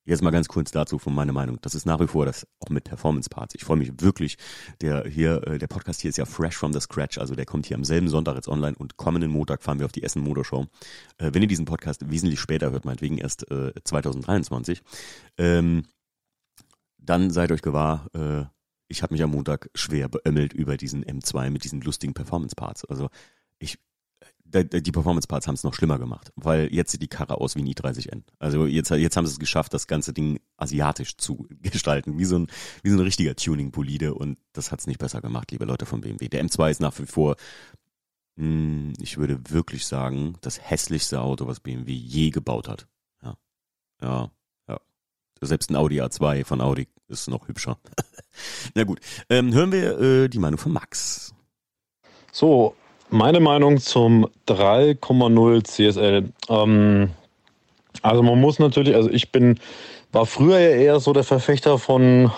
[0.05, 1.59] Jetzt mal ganz kurz dazu von meiner Meinung.
[1.61, 3.55] Das ist nach wie vor das auch mit Performance Parts.
[3.55, 4.37] Ich freue mich wirklich.
[4.81, 7.17] Der hier, äh, der Podcast hier ist ja fresh from the scratch.
[7.17, 9.93] Also der kommt hier am selben Sonntag jetzt online und kommenden Montag fahren wir auf
[9.93, 10.67] die Essen Motorshow.
[11.19, 14.81] Äh, wenn ihr diesen Podcast wesentlich später hört, meinetwegen erst äh, 2023,
[15.37, 15.85] ähm,
[16.97, 18.43] dann seid euch gewahr, äh,
[18.89, 22.83] ich habe mich am Montag schwer beömmelt über diesen M2 mit diesen lustigen Performance Parts.
[22.85, 23.09] Also
[23.57, 23.79] ich
[24.53, 27.67] die Performance-Parts haben es noch schlimmer gemacht, weil jetzt sieht die Karre aus wie ein
[27.67, 28.23] i30N.
[28.39, 32.37] Also jetzt, jetzt haben sie es geschafft, das ganze Ding asiatisch zu gestalten, wie so
[32.37, 32.47] ein,
[32.83, 36.01] wie so ein richtiger Tuning-Polide und das hat es nicht besser gemacht, liebe Leute von
[36.01, 36.29] BMW.
[36.29, 37.35] Der M2 ist nach wie vor,
[38.35, 42.87] mh, hm, ich würde wirklich sagen, das hässlichste Auto, was BMW je gebaut hat.
[43.23, 43.37] Ja,
[44.01, 44.31] ja,
[44.67, 44.79] ja.
[45.41, 47.79] Selbst ein Audi A2 von Audi ist noch hübscher.
[48.75, 51.33] Na gut, ähm, hören wir äh, die Meinung von Max.
[52.31, 52.75] So,
[53.13, 56.30] meine Meinung zum 3,0 CSL.
[56.49, 57.12] Ähm,
[58.02, 59.60] also man muss natürlich, also ich bin,
[60.12, 62.32] war früher ja eher so der Verfechter von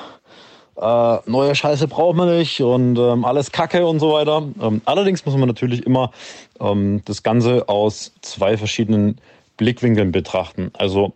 [0.75, 4.43] äh, neue Scheiße braucht man nicht und ähm, alles Kacke und so weiter.
[4.61, 6.11] Ähm, allerdings muss man natürlich immer
[6.59, 9.17] ähm, das Ganze aus zwei verschiedenen
[9.55, 10.71] Blickwinkeln betrachten.
[10.73, 11.13] Also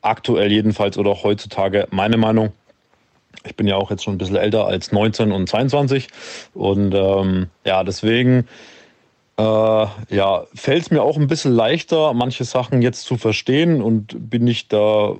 [0.00, 2.52] aktuell jedenfalls oder heutzutage meine Meinung
[3.44, 6.08] ich bin ja auch jetzt schon ein bisschen älter als 19 und 22
[6.54, 8.46] und ähm, ja, deswegen
[9.38, 14.30] äh, ja, fällt es mir auch ein bisschen leichter, manche Sachen jetzt zu verstehen und
[14.30, 15.16] bin ich da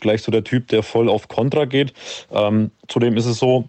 [0.00, 1.92] gleich so der Typ, der voll auf Kontra geht.
[2.32, 3.68] Ähm, zudem ist es so,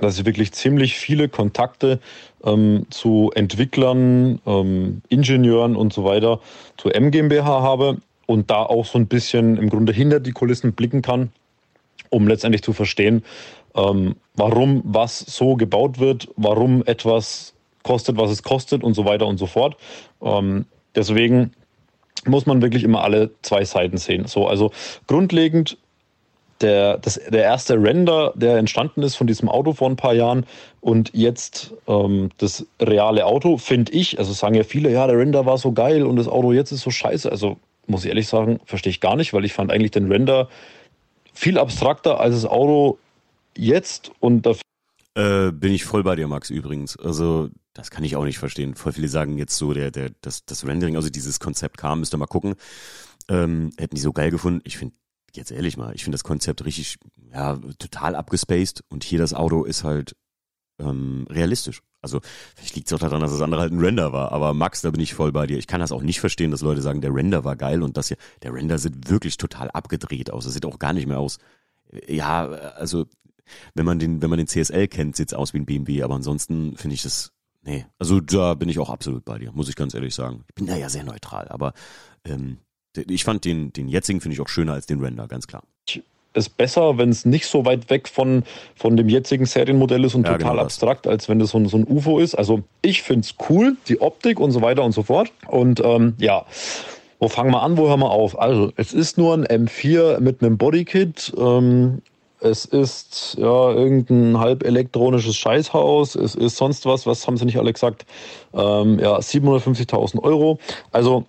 [0.00, 2.00] dass ich wirklich ziemlich viele Kontakte
[2.44, 6.40] ähm, zu Entwicklern, ähm, Ingenieuren und so weiter
[6.76, 11.02] zu MGmbH habe und da auch so ein bisschen im Grunde hinter die Kulissen blicken
[11.02, 11.32] kann
[12.14, 13.24] um letztendlich zu verstehen,
[13.74, 19.26] ähm, warum was so gebaut wird, warum etwas kostet, was es kostet und so weiter
[19.26, 19.76] und so fort.
[20.22, 21.52] Ähm, deswegen
[22.26, 24.26] muss man wirklich immer alle zwei Seiten sehen.
[24.26, 24.70] So, also
[25.06, 25.76] grundlegend
[26.60, 30.46] der, das, der erste Render, der entstanden ist von diesem Auto vor ein paar Jahren
[30.80, 35.46] und jetzt ähm, das reale Auto, finde ich, also sagen ja viele, ja, der Render
[35.46, 37.30] war so geil und das Auto jetzt ist so scheiße.
[37.30, 40.48] Also muss ich ehrlich sagen, verstehe ich gar nicht, weil ich fand eigentlich den Render
[41.34, 42.98] viel abstrakter als das Auto
[43.56, 44.62] jetzt und dafür
[45.14, 46.96] äh, bin ich voll bei dir, Max, übrigens.
[46.98, 48.74] Also, das kann ich auch nicht verstehen.
[48.74, 52.14] Voll viele sagen jetzt so, der, der, das, das Rendering, also dieses Konzept kam, müsst
[52.14, 52.54] ihr mal gucken.
[53.28, 54.60] Ähm, hätten die so geil gefunden.
[54.64, 54.94] Ich finde,
[55.34, 56.96] jetzt ehrlich mal, ich finde das Konzept richtig,
[57.32, 60.16] ja, total abgespaced und hier das Auto ist halt
[60.78, 61.82] ähm, realistisch.
[62.00, 62.20] Also
[62.54, 64.32] vielleicht liegt es auch daran, dass das andere halt ein Render war.
[64.32, 65.58] Aber Max, da bin ich voll bei dir.
[65.58, 68.08] Ich kann das auch nicht verstehen, dass Leute sagen, der Render war geil und das
[68.08, 70.44] hier, der Render sieht wirklich total abgedreht aus.
[70.44, 71.38] Das sieht auch gar nicht mehr aus.
[72.06, 73.06] Ja, also
[73.74, 76.76] wenn man den, wenn man den CSL kennt, sieht's aus wie ein BMW, aber ansonsten
[76.76, 77.32] finde ich das,
[77.62, 77.86] nee.
[77.98, 80.44] Also da bin ich auch absolut bei dir, muss ich ganz ehrlich sagen.
[80.48, 81.72] Ich bin da ja sehr neutral, aber
[82.24, 82.58] ähm,
[82.96, 85.62] ich fand den, den jetzigen finde ich auch schöner als den Render, ganz klar
[86.34, 88.44] ist besser, wenn es nicht so weit weg von,
[88.74, 91.66] von dem jetzigen Serienmodell ist und ja, total genau abstrakt, als wenn das so ein,
[91.66, 92.34] so ein UFO ist.
[92.34, 95.32] Also ich finde es cool, die Optik und so weiter und so fort.
[95.48, 96.44] Und ähm, ja,
[97.18, 98.38] wo fangen wir an, wo hören wir auf?
[98.38, 101.32] Also, es ist nur ein M4 mit einem Bodykit.
[101.38, 102.02] Ähm,
[102.40, 106.16] es ist ja irgendein halb elektronisches Scheißhaus.
[106.16, 108.04] Es ist sonst was, was haben sie nicht alle gesagt?
[108.52, 110.58] Ähm, ja, 750.000 Euro.
[110.92, 111.24] Also,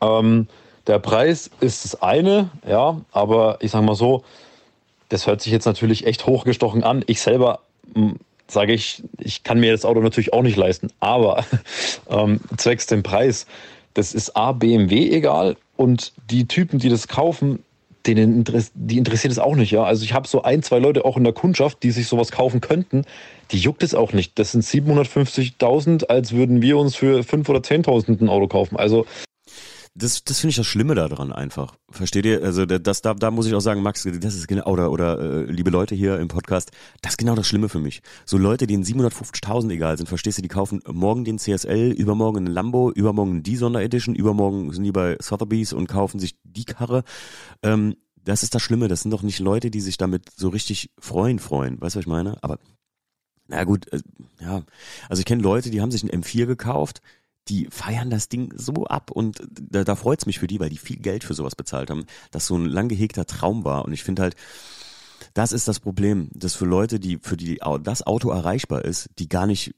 [0.00, 0.48] ähm,
[0.86, 4.24] der Preis ist das eine, ja, aber ich sage mal so,
[5.08, 7.04] das hört sich jetzt natürlich echt hochgestochen an.
[7.06, 7.60] Ich selber
[7.94, 8.16] hm,
[8.48, 11.44] sage ich, ich kann mir das Auto natürlich auch nicht leisten, aber
[12.10, 13.46] ähm, zwecks dem Preis,
[13.94, 17.62] das ist A, BMW egal und die Typen, die das kaufen,
[18.06, 18.44] denen
[18.74, 19.82] die interessiert es auch nicht, ja.
[19.82, 22.60] Also ich habe so ein, zwei Leute auch in der Kundschaft, die sich sowas kaufen
[22.60, 23.04] könnten,
[23.50, 24.38] die juckt es auch nicht.
[24.38, 28.76] Das sind 750.000, als würden wir uns für 5.000 oder 10.000 ein Auto kaufen.
[28.76, 29.06] Also
[29.96, 31.76] das, das finde ich das Schlimme daran einfach.
[31.90, 32.42] Versteht ihr?
[32.42, 35.50] Also das, da, da muss ich auch sagen, Max, das ist genau, oder, oder äh,
[35.50, 38.02] liebe Leute hier im Podcast, das ist genau das Schlimme für mich.
[38.26, 42.46] So Leute, denen 750.000 egal sind, verstehst du, die kaufen morgen den CSL, übermorgen einen
[42.48, 47.02] Lambo, übermorgen die Sonderedition, übermorgen sind die bei Sotheby's und kaufen sich die Karre.
[47.62, 50.90] Ähm, das ist das Schlimme, das sind doch nicht Leute, die sich damit so richtig
[50.98, 51.80] freuen, freuen.
[51.80, 52.42] Weißt du, was ich meine?
[52.42, 52.58] Aber
[53.48, 54.00] na gut, äh,
[54.40, 54.62] ja.
[55.08, 57.00] Also ich kenne Leute, die haben sich einen M4 gekauft,
[57.48, 60.78] die feiern das Ding so ab und da, da freut's mich für die, weil die
[60.78, 63.84] viel Geld für sowas bezahlt haben, dass so ein lang gehegter Traum war.
[63.84, 64.36] Und ich finde halt,
[65.34, 69.28] das ist das Problem, dass für Leute, die für die das Auto erreichbar ist, die
[69.28, 69.74] gar nicht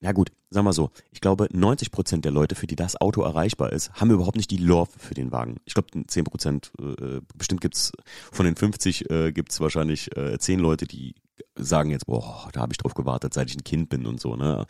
[0.00, 3.22] ja gut, sagen wir so, ich glaube 90 Prozent der Leute, für die das Auto
[3.22, 5.56] erreichbar ist, haben überhaupt nicht die Love für den Wagen.
[5.64, 7.92] Ich glaube 10 Prozent, äh, bestimmt gibt's
[8.30, 11.14] von den 50 äh, gibt's wahrscheinlich äh, 10 Leute, die
[11.54, 14.36] sagen jetzt, boah, da habe ich drauf gewartet, seit ich ein Kind bin und so.
[14.36, 14.66] Ne?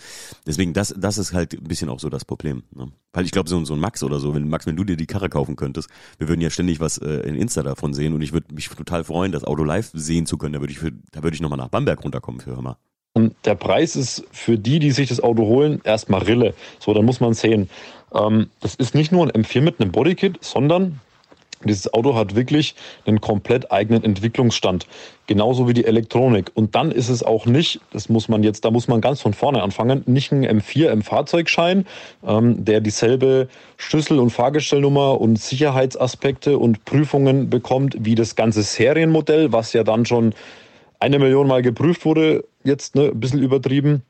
[0.47, 2.63] Deswegen, das, das ist halt ein bisschen auch so das Problem.
[2.75, 2.91] Ne?
[3.13, 5.07] Weil ich glaube, so, so ein Max oder so, wenn Max, wenn du dir die
[5.07, 8.33] Karre kaufen könntest, wir würden ja ständig was äh, in Insta davon sehen und ich
[8.33, 10.55] würde mich total freuen, das Auto live sehen zu können.
[10.55, 10.93] Da würde ich, für,
[11.33, 12.77] ich nochmal nach Bamberg runterkommen für Hör
[13.45, 16.55] der Preis ist für die, die sich das Auto holen, erstmal Rille.
[16.79, 17.69] So, dann muss man sehen.
[18.15, 21.01] Ähm, das ist nicht nur ein M4 mit einem Bodykit, sondern
[21.65, 22.75] dieses Auto hat wirklich
[23.07, 24.87] einen komplett eigenen Entwicklungsstand.
[25.27, 26.51] Genauso wie die Elektronik.
[26.55, 29.35] Und dann ist es auch nicht, das muss man jetzt, da muss man ganz von
[29.35, 31.87] vorne anfangen, nicht ein M4 im Fahrzeugschein,
[32.27, 39.53] ähm, der dieselbe Schlüssel- und Fahrgestellnummer und Sicherheitsaspekte und Prüfungen bekommt wie das ganze Serienmodell,
[39.53, 40.35] was ja dann schon
[41.01, 44.03] eine Million Mal geprüft wurde, jetzt ne, ein bisschen übertrieben.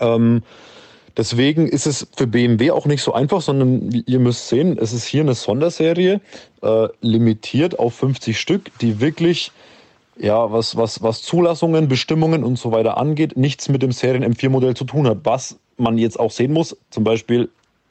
[0.00, 0.42] Ähm,
[1.16, 5.04] deswegen ist es für BMW auch nicht so einfach, sondern ihr müsst sehen, es ist
[5.04, 6.20] hier eine Sonderserie,
[6.62, 9.52] äh, limitiert auf 50 Stück, die wirklich
[10.18, 14.74] ja, was, was, was Zulassungen, Bestimmungen und so weiter angeht, nichts mit dem Serien M4-Modell
[14.74, 15.18] zu tun hat.
[15.24, 17.48] Was man jetzt auch sehen muss, zum Beispiel,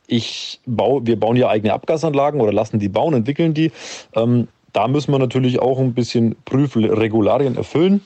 [0.08, 3.72] ich baue, wir bauen ja eigene Abgasanlagen oder lassen die bauen, entwickeln die.
[4.14, 8.02] Ähm, da müssen wir natürlich auch ein bisschen Prüfregularien erfüllen.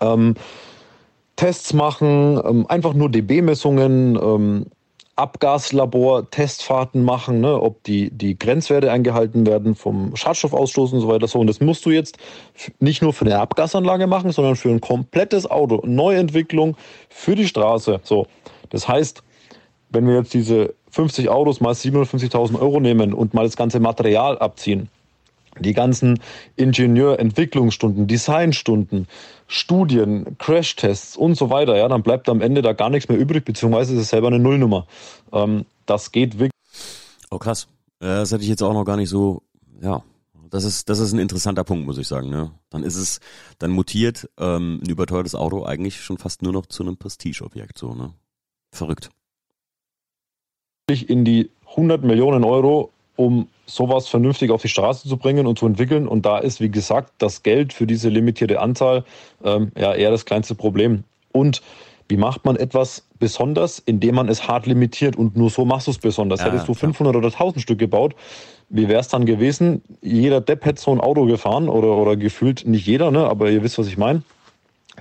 [0.00, 0.34] Ähm,
[1.36, 4.66] Tests machen, ähm, einfach nur dB-Messungen, ähm,
[5.16, 11.26] Abgaslabor, Testfahrten machen, ne, ob die, die Grenzwerte eingehalten werden vom Schadstoffausstoß und so weiter.
[11.26, 12.18] So, und das musst du jetzt
[12.80, 15.82] nicht nur für eine Abgasanlage machen, sondern für ein komplettes Auto.
[15.86, 16.76] Neuentwicklung
[17.08, 18.00] für die Straße.
[18.02, 18.26] So,
[18.68, 19.22] das heißt,
[19.88, 24.38] wenn wir jetzt diese 50 Autos mal 750.000 Euro nehmen und mal das ganze Material
[24.38, 24.90] abziehen,
[25.60, 26.20] die ganzen
[26.56, 29.06] Ingenieurentwicklungsstunden, Designstunden,
[29.46, 33.44] Studien, Crashtests und so weiter, ja, dann bleibt am Ende da gar nichts mehr übrig,
[33.44, 34.86] beziehungsweise ist es selber eine Nullnummer.
[35.32, 36.50] Ähm, das geht wirklich.
[37.30, 37.68] Oh krass.
[37.98, 39.42] Das hätte ich jetzt auch noch gar nicht so,
[39.80, 40.02] ja.
[40.50, 42.30] Das ist, das ist ein interessanter Punkt, muss ich sagen.
[42.30, 42.52] Ne?
[42.70, 43.20] Dann ist es,
[43.58, 47.76] dann mutiert ähm, ein überteuertes Auto eigentlich schon fast nur noch zu einem Prestigeobjekt.
[47.78, 48.14] So, ne?
[48.72, 49.10] Verrückt.
[50.88, 55.66] In die 100 Millionen Euro um sowas vernünftig auf die Straße zu bringen und zu
[55.66, 56.06] entwickeln.
[56.06, 59.04] Und da ist, wie gesagt, das Geld für diese limitierte Anzahl
[59.44, 61.04] ähm, ja eher das kleinste Problem.
[61.32, 61.62] Und
[62.08, 65.90] wie macht man etwas besonders, indem man es hart limitiert und nur so machst du
[65.90, 66.40] es besonders.
[66.40, 68.14] Ja, Hättest du 500 oder 1000 Stück gebaut,
[68.68, 69.82] wie wäre es dann gewesen?
[70.02, 73.26] Jeder Depp hätte so ein Auto gefahren oder, oder gefühlt nicht jeder, ne?
[73.26, 74.22] aber ihr wisst, was ich meine.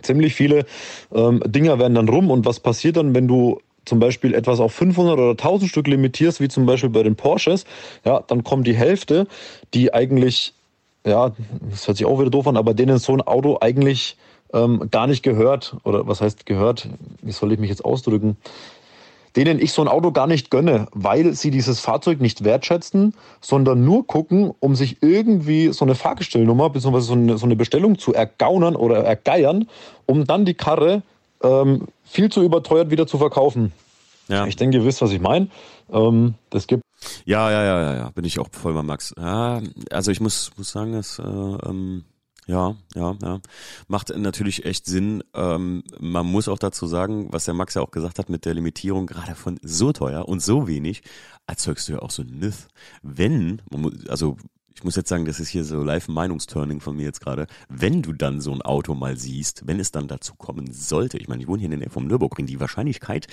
[0.02, 0.66] Ziemlich viele
[1.14, 4.74] ähm, Dinger werden dann rum und was passiert dann, wenn du zum Beispiel etwas auf
[4.74, 7.66] 500 oder 1000 Stück limitierst, wie zum Beispiel bei den Porsches,
[8.04, 9.28] ja, dann kommt die Hälfte,
[9.74, 10.54] die eigentlich,
[11.06, 11.32] ja,
[11.70, 14.18] das hört sich auch wieder doof an, aber denen so ein Auto eigentlich
[14.54, 16.90] ähm, gar nicht gehört, oder was heißt gehört,
[17.22, 18.38] wie soll ich mich jetzt ausdrücken,
[19.36, 23.84] denen ich so ein Auto gar nicht gönne, weil sie dieses Fahrzeug nicht wertschätzen, sondern
[23.84, 27.00] nur gucken, um sich irgendwie so eine Fahrgestellnummer bzw.
[27.02, 29.68] So eine, so eine Bestellung zu ergaunern oder ergeiern,
[30.06, 31.04] um dann die Karre
[31.44, 33.72] ähm, viel zu überteuert wieder zu verkaufen.
[34.28, 34.48] Ja.
[34.48, 35.50] Ich denke, ihr wisst, was ich meine.
[35.92, 36.84] Ähm, das gibt
[37.26, 39.14] ja, ja, ja, ja, ja, bin ich auch voll bei Max.
[39.18, 39.62] Ja,
[39.92, 42.06] also ich muss, muss sagen, dass äh, ähm,
[42.48, 43.40] ja, ja, ja.
[43.88, 45.24] Macht natürlich echt Sinn.
[45.34, 48.54] Ähm, man muss auch dazu sagen, was der Max ja auch gesagt hat mit der
[48.54, 51.02] Limitierung, gerade von so teuer und so wenig,
[51.48, 52.68] erzeugst du ja auch so ein Myth.
[53.02, 53.62] Wenn,
[54.08, 54.38] also
[54.76, 57.48] ich muss jetzt sagen, das ist hier so Live-Meinungsturning von mir jetzt gerade.
[57.70, 61.30] Wenn du dann so ein Auto mal siehst, wenn es dann dazu kommen sollte, ich
[61.30, 63.28] meine, ich wohne hier in der Nähe vom Nürburgring, die Wahrscheinlichkeit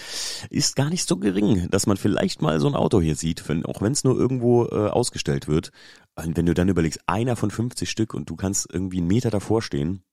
[0.51, 3.67] ist gar nicht so gering, dass man vielleicht mal so ein Auto hier sieht, wenn,
[3.67, 5.73] auch wenn es nur irgendwo äh, ausgestellt wird.
[6.15, 9.31] Und wenn du dann überlegst, einer von 50 Stück und du kannst irgendwie einen Meter
[9.31, 10.05] davor stehen,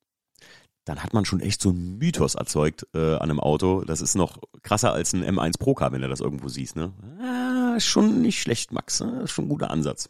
[0.86, 3.84] dann hat man schon echt so einen Mythos erzeugt äh, an einem Auto.
[3.84, 6.76] Das ist noch krasser als ein M1 Pro Car, wenn du das irgendwo siehst.
[6.76, 6.92] Ne?
[7.22, 9.00] Ah, schon nicht schlecht, Max.
[9.02, 9.28] Ne?
[9.28, 10.10] Schon ein guter Ansatz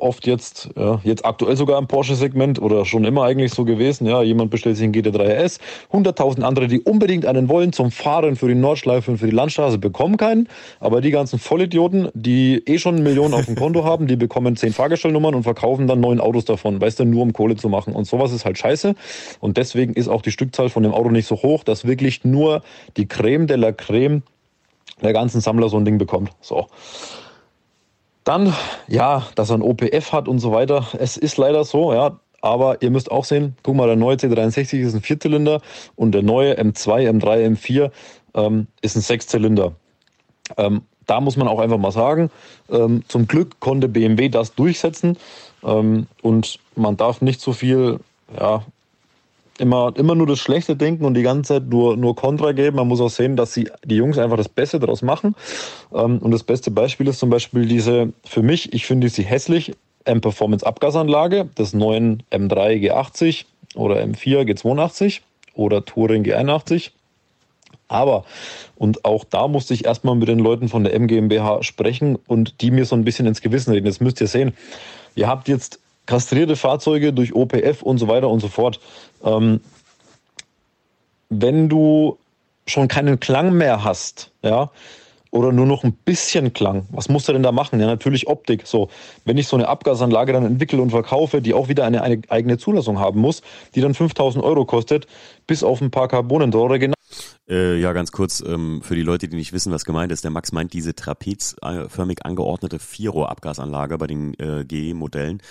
[0.00, 4.06] oft jetzt, ja, jetzt aktuell sogar im Porsche-Segment oder schon immer eigentlich so gewesen.
[4.06, 5.60] Ja, jemand bestellt sich einen GT3 RS,
[5.92, 9.78] 100.000 andere, die unbedingt einen wollen zum Fahren für die Nordschleife und für die Landstraße,
[9.78, 10.48] bekommen keinen.
[10.80, 14.72] Aber die ganzen Vollidioten, die eh schon Millionen auf dem Konto haben, die bekommen zehn
[14.72, 17.94] Fahrgestellnummern und verkaufen dann neun Autos davon, weißt du, nur um Kohle zu machen.
[17.94, 18.96] Und sowas ist halt scheiße.
[19.38, 22.62] Und deswegen ist auch die Stückzahl von dem Auto nicht so hoch, dass wirklich nur
[22.96, 24.22] die Creme de la Creme
[25.02, 26.30] der ganzen Sammler so ein Ding bekommt.
[26.40, 26.66] So.
[28.24, 28.54] Dann,
[28.88, 30.88] ja, dass er ein OPF hat und so weiter.
[30.98, 32.18] Es ist leider so, ja.
[32.40, 35.62] Aber ihr müsst auch sehen, guck mal, der neue C63 ist ein Vierzylinder
[35.96, 37.90] und der neue M2, M3, M4
[38.34, 39.72] ähm, ist ein Sechszylinder.
[40.58, 42.30] Ähm, da muss man auch einfach mal sagen,
[42.70, 45.16] ähm, zum Glück konnte BMW das durchsetzen
[45.62, 48.00] ähm, und man darf nicht so viel
[48.38, 48.64] ja,
[49.58, 52.76] immer, immer nur das Schlechte denken und die ganze Zeit nur, nur Kontra geben.
[52.76, 55.34] Man muss auch sehen, dass sie, die Jungs einfach das Beste daraus machen.
[55.94, 59.72] Ähm, und das beste Beispiel ist zum Beispiel diese, für mich, ich finde sie hässlich,
[60.04, 63.44] M-Performance Abgasanlage des neuen M3 G80
[63.74, 65.20] oder M4 G82
[65.54, 66.90] oder Touring G81.
[67.88, 68.24] Aber,
[68.76, 72.70] und auch da musste ich erstmal mit den Leuten von der MGMBH sprechen und die
[72.70, 73.86] mir so ein bisschen ins Gewissen reden.
[73.86, 74.54] Das müsst ihr sehen.
[75.14, 78.80] Ihr habt jetzt kastrierte Fahrzeuge durch OPF und so weiter und so fort.
[79.24, 79.60] Ähm,
[81.30, 82.18] wenn du
[82.66, 84.70] schon keinen Klang mehr hast, ja,
[85.34, 86.86] oder nur noch ein bisschen Klang.
[86.90, 87.80] Was musst du denn da machen?
[87.80, 88.68] Ja, natürlich Optik.
[88.68, 88.88] So,
[89.24, 92.56] wenn ich so eine Abgasanlage dann entwickle und verkaufe, die auch wieder eine, eine eigene
[92.56, 93.42] Zulassung haben muss,
[93.74, 95.08] die dann 5000 Euro kostet,
[95.48, 96.93] bis auf ein paar Carbonendore, genau.
[97.48, 100.30] Äh, ja, ganz kurz, ähm, für die Leute, die nicht wissen, was gemeint ist, der
[100.30, 105.42] Max meint diese trapezförmig angeordnete Vierrohr-Abgasanlage bei den äh, GE-Modellen,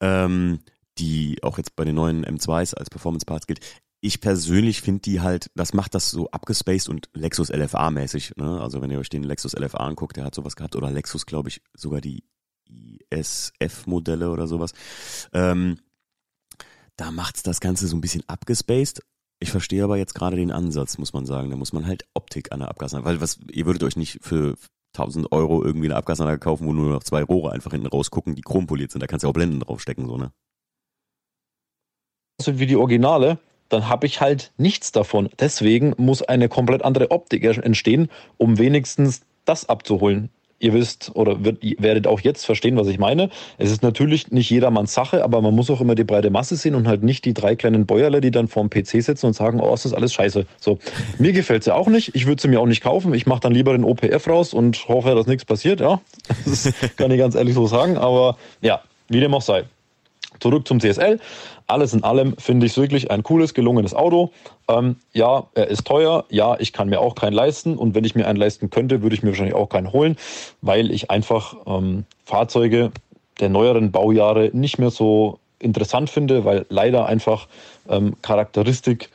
[0.00, 0.60] ähm,
[0.98, 3.60] die auch jetzt bei den neuen M2s als Performance-Parts gilt.
[4.00, 8.36] Ich persönlich finde die halt, das macht das so abgespaced und Lexus LFA-mäßig.
[8.36, 8.60] Ne?
[8.60, 11.50] Also wenn ihr euch den Lexus LFA anguckt, der hat sowas gehabt, oder Lexus, glaube
[11.50, 12.24] ich, sogar die
[13.10, 14.72] ISF-Modelle oder sowas.
[15.32, 15.80] Ähm,
[16.96, 19.02] da macht's das Ganze so ein bisschen abgespaced
[19.38, 21.50] ich verstehe aber jetzt gerade den Ansatz, muss man sagen.
[21.50, 24.56] Da muss man halt Optik an der Abgasanlage, weil was, ihr würdet euch nicht für
[24.94, 28.42] 1000 Euro irgendwie eine Abgasanlage kaufen, wo nur noch zwei Rohre einfach hinten rausgucken, die
[28.42, 29.02] chrompoliert sind.
[29.02, 30.32] Da kannst du auch Blenden draufstecken, so, ne?
[32.38, 35.30] Also wie die Originale, dann habe ich halt nichts davon.
[35.38, 41.62] Deswegen muss eine komplett andere Optik entstehen, um wenigstens das abzuholen ihr wisst oder wird,
[41.78, 43.30] werdet auch jetzt verstehen, was ich meine.
[43.58, 46.74] Es ist natürlich nicht jedermanns Sache, aber man muss auch immer die breite Masse sehen
[46.74, 49.74] und halt nicht die drei kleinen Bäuerle, die dann vorm PC sitzen und sagen, oh,
[49.74, 50.46] ist das alles scheiße.
[50.58, 50.78] So,
[51.18, 52.14] mir gefällt sie auch nicht.
[52.14, 53.12] Ich würde sie mir auch nicht kaufen.
[53.14, 55.80] Ich mache dann lieber den OPF raus und hoffe, dass nichts passiert.
[55.80, 56.00] Ja,
[56.44, 57.96] das kann ich ganz ehrlich so sagen.
[57.96, 59.64] Aber ja, wie dem auch sei.
[60.40, 61.18] Zurück zum CSL.
[61.66, 64.30] Alles in allem finde ich es wirklich ein cooles, gelungenes Auto.
[64.68, 66.24] Ähm, ja, er ist teuer.
[66.30, 67.76] Ja, ich kann mir auch keinen leisten.
[67.76, 70.16] Und wenn ich mir einen leisten könnte, würde ich mir wahrscheinlich auch keinen holen,
[70.62, 72.92] weil ich einfach ähm, Fahrzeuge
[73.40, 77.48] der neueren Baujahre nicht mehr so interessant finde, weil leider einfach
[77.88, 79.10] ähm, Charakteristik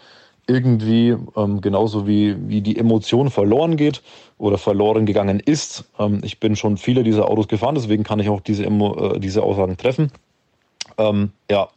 [0.47, 4.01] irgendwie ähm, genauso wie, wie die Emotion verloren geht
[4.37, 5.85] oder verloren gegangen ist.
[5.99, 9.43] Ähm, ich bin schon viele dieser Autos gefahren, deswegen kann ich auch diese, äh, diese
[9.43, 10.11] Aussagen treffen.
[10.97, 11.69] Ähm, ja,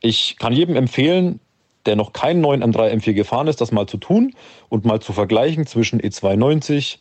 [0.00, 1.40] ich kann jedem empfehlen,
[1.86, 4.34] der noch keinen neuen M3 M4 gefahren ist, das mal zu tun
[4.68, 6.98] und mal zu vergleichen zwischen E290,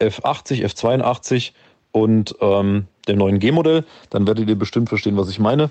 [0.00, 1.52] F80, F82
[1.92, 5.70] und ähm, dem neuen G-Modell, dann werdet ihr bestimmt verstehen, was ich meine.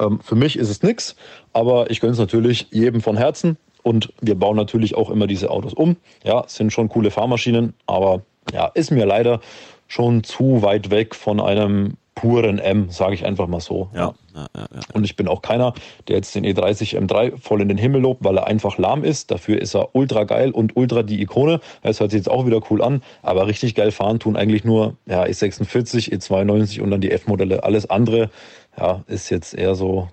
[0.00, 1.16] Ähm, für mich ist es nichts,
[1.52, 5.50] aber ich gönne es natürlich jedem von Herzen und wir bauen natürlich auch immer diese
[5.50, 5.96] Autos um.
[6.24, 8.22] Ja, sind schon coole Fahrmaschinen, aber
[8.52, 9.40] ja, ist mir leider
[9.86, 13.90] schon zu weit weg von einem puren M, sage ich einfach mal so.
[13.94, 14.80] Ja, ja, ja, ja.
[14.94, 15.74] Und ich bin auch keiner,
[16.08, 19.30] der jetzt den E30 M3 voll in den Himmel lobt, weil er einfach lahm ist.
[19.30, 21.60] Dafür ist er ultra geil und ultra die Ikone.
[21.82, 24.96] Das hört sich jetzt auch wieder cool an, aber richtig geil fahren tun eigentlich nur
[25.04, 27.62] ja, E46, E92 und dann die F-Modelle.
[27.62, 28.30] Alles andere
[28.78, 30.08] ja, ist jetzt eher so,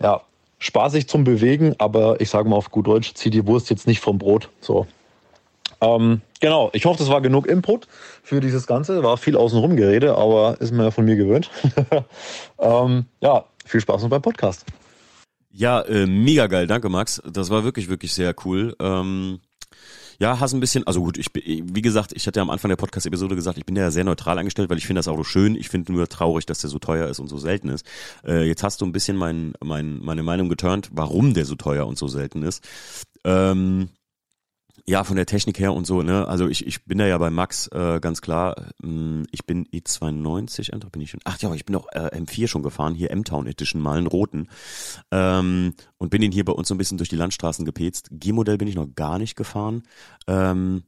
[0.00, 0.20] ja,
[0.58, 4.00] spaßig zum Bewegen, aber ich sage mal auf gut Deutsch, zieh die Wurst jetzt nicht
[4.00, 4.48] vom Brot.
[4.60, 4.88] So,
[5.82, 7.88] ähm, genau, ich hoffe, das war genug Input
[8.22, 9.02] für dieses Ganze.
[9.02, 11.50] War viel außenrum Gerede, aber ist mir ja von mir gewöhnt.
[12.60, 14.64] ähm, ja, viel Spaß noch beim Podcast.
[15.50, 17.20] Ja, äh, mega geil, danke Max.
[17.30, 18.76] Das war wirklich, wirklich sehr cool.
[18.80, 19.40] Ähm,
[20.20, 22.76] ja, hast ein bisschen, also gut, ich wie gesagt, ich hatte ja am Anfang der
[22.76, 25.56] Podcast-Episode gesagt, ich bin ja sehr neutral eingestellt, weil ich finde das Auto schön.
[25.56, 27.84] Ich finde nur traurig, dass der so teuer ist und so selten ist.
[28.24, 31.88] Äh, jetzt hast du ein bisschen mein, mein, meine Meinung geturnt, warum der so teuer
[31.88, 32.62] und so selten ist.
[33.24, 33.88] Ähm,
[34.86, 36.26] ja, von der Technik her und so, ne?
[36.26, 38.54] Also ich, ich bin da ja bei Max äh, ganz klar.
[38.82, 41.20] Mh, ich bin E92, andere bin ich schon.
[41.24, 44.48] Ach ja, ich bin auch äh, M4 schon gefahren, hier M-Town Edition, mal einen roten.
[45.10, 48.08] Ähm, und bin ihn hier bei uns so ein bisschen durch die Landstraßen gepetzt.
[48.10, 49.84] G-Modell bin ich noch gar nicht gefahren.
[50.26, 50.82] Ähm,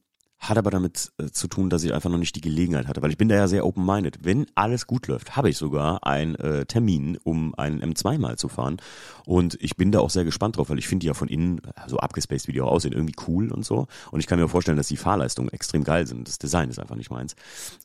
[0.48, 3.10] hat aber damit äh, zu tun, dass ich einfach noch nicht die Gelegenheit hatte, weil
[3.10, 4.18] ich bin da ja sehr open-minded.
[4.22, 8.48] Wenn alles gut läuft, habe ich sogar einen äh, Termin, um einen M2 mal zu
[8.48, 8.78] fahren.
[9.24, 11.58] Und ich bin da auch sehr gespannt drauf, weil ich finde die ja von innen,
[11.58, 13.86] äh, so abgespaced wie die auch aussehen, irgendwie cool und so.
[14.10, 16.28] Und ich kann mir vorstellen, dass die Fahrleistungen extrem geil sind.
[16.28, 17.34] Das Design ist einfach nicht meins.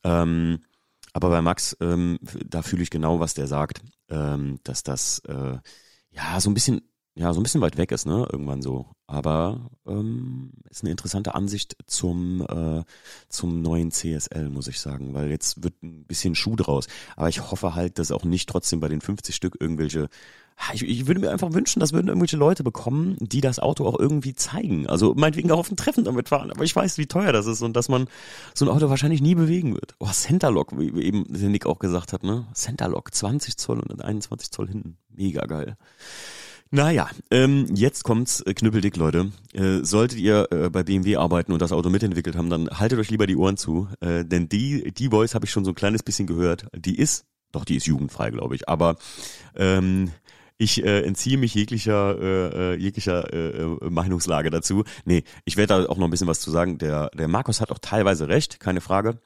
[0.03, 0.59] Ähm,
[1.13, 5.57] aber bei Max, ähm, da fühle ich genau, was der sagt, ähm, dass das äh,
[6.11, 6.81] ja so ein bisschen
[7.15, 8.27] ja, so ein bisschen weit weg ist, ne?
[8.31, 8.87] Irgendwann so.
[9.07, 12.83] Aber ähm, ist eine interessante Ansicht zum, äh,
[13.27, 16.87] zum neuen CSL, muss ich sagen, weil jetzt wird ein bisschen Schuh draus.
[17.15, 20.09] Aber ich hoffe halt, dass auch nicht trotzdem bei den 50 Stück irgendwelche.
[20.73, 23.97] Ich, ich würde mir einfach wünschen, dass würden irgendwelche Leute bekommen, die das Auto auch
[23.97, 24.87] irgendwie zeigen.
[24.87, 26.51] Also meinetwegen auch auf ein Treffen damit fahren.
[26.51, 28.07] Aber ich weiß, wie teuer das ist und dass man
[28.53, 29.95] so ein Auto wahrscheinlich nie bewegen wird.
[29.99, 32.45] Oh, Centerlock, wie eben der Nick auch gesagt hat, ne?
[32.53, 34.97] Centerlock, 20 Zoll und 21 Zoll hinten.
[35.09, 35.77] Mega geil.
[36.71, 39.31] Naja, ähm, jetzt kommt's äh, knüppeldick, Leute.
[39.53, 43.09] Äh, solltet ihr äh, bei BMW arbeiten und das Auto mitentwickelt haben, dann haltet euch
[43.09, 46.03] lieber die Ohren zu, äh, denn die die Voice habe ich schon so ein kleines
[46.03, 46.67] bisschen gehört.
[46.75, 48.97] Die ist, doch die ist jugendfrei, glaube ich, aber
[49.55, 50.11] ähm,
[50.59, 54.83] ich äh, entziehe mich jeglicher äh, äh, jeglicher äh, äh, Meinungslage dazu.
[55.05, 56.77] Nee, ich werde da auch noch ein bisschen was zu sagen.
[56.77, 59.19] Der der Markus hat auch teilweise recht, keine Frage.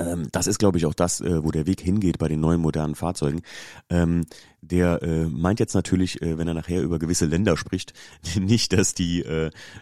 [0.00, 2.60] Ähm, das ist, glaube ich, auch das, äh, wo der Weg hingeht bei den neuen
[2.60, 3.42] modernen Fahrzeugen.
[3.90, 4.24] Ähm,
[4.62, 7.92] der äh, meint jetzt natürlich, äh, wenn er nachher über gewisse Länder spricht,
[8.38, 9.24] nicht, dass die,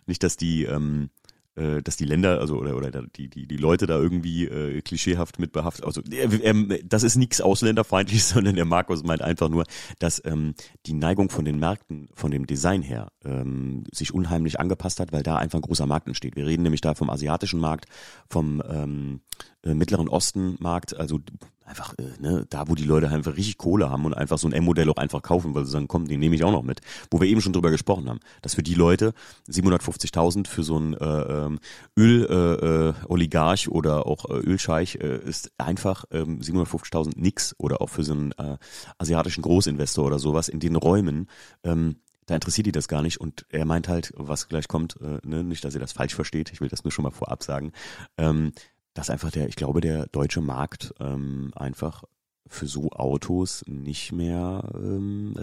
[0.06, 1.10] nicht, dass die ähm,
[1.58, 5.38] äh, dass die Länder, also oder, oder die, die, die Leute da irgendwie äh, klischeehaft
[5.38, 9.64] mit behaftet, also äh, äh, das ist nichts ausländerfeindliches, sondern der Markus meint einfach nur,
[9.98, 10.54] dass ähm,
[10.86, 15.22] die Neigung von den Märkten, von dem Design her, ähm, sich unheimlich angepasst hat, weil
[15.22, 16.36] da einfach ein großer Markt entsteht.
[16.36, 17.86] Wir reden nämlich da vom asiatischen Markt,
[18.28, 19.20] vom ähm,
[19.64, 21.20] äh, Mittleren Osten Markt, also
[21.68, 24.52] einfach, äh, ne, da wo die Leute einfach richtig Kohle haben und einfach so ein
[24.52, 26.80] M-Modell auch einfach kaufen, weil sie sagen, komm, den nehme ich auch noch mit.
[27.10, 29.12] Wo wir eben schon drüber gesprochen haben, dass für die Leute
[29.48, 31.58] 750.000 für so ein äh, ähm,
[31.96, 37.90] Öl-Oligarch äh, äh, oder auch äh, Ölscheich äh, ist einfach ähm, 750.000 nix oder auch
[37.90, 38.56] für so einen äh,
[38.98, 41.28] asiatischen Großinvestor oder sowas in den Räumen.
[41.64, 41.96] Ähm,
[42.26, 45.42] da interessiert die das gar nicht und er meint halt, was gleich kommt, äh, ne,
[45.42, 47.72] nicht, dass ihr das falsch versteht, ich will das nur schon mal vorab sagen,
[48.18, 48.52] ähm,
[48.98, 52.02] dass einfach der, ich glaube, der deutsche Markt ähm, einfach
[52.48, 55.34] für so Autos nicht mehr ähm,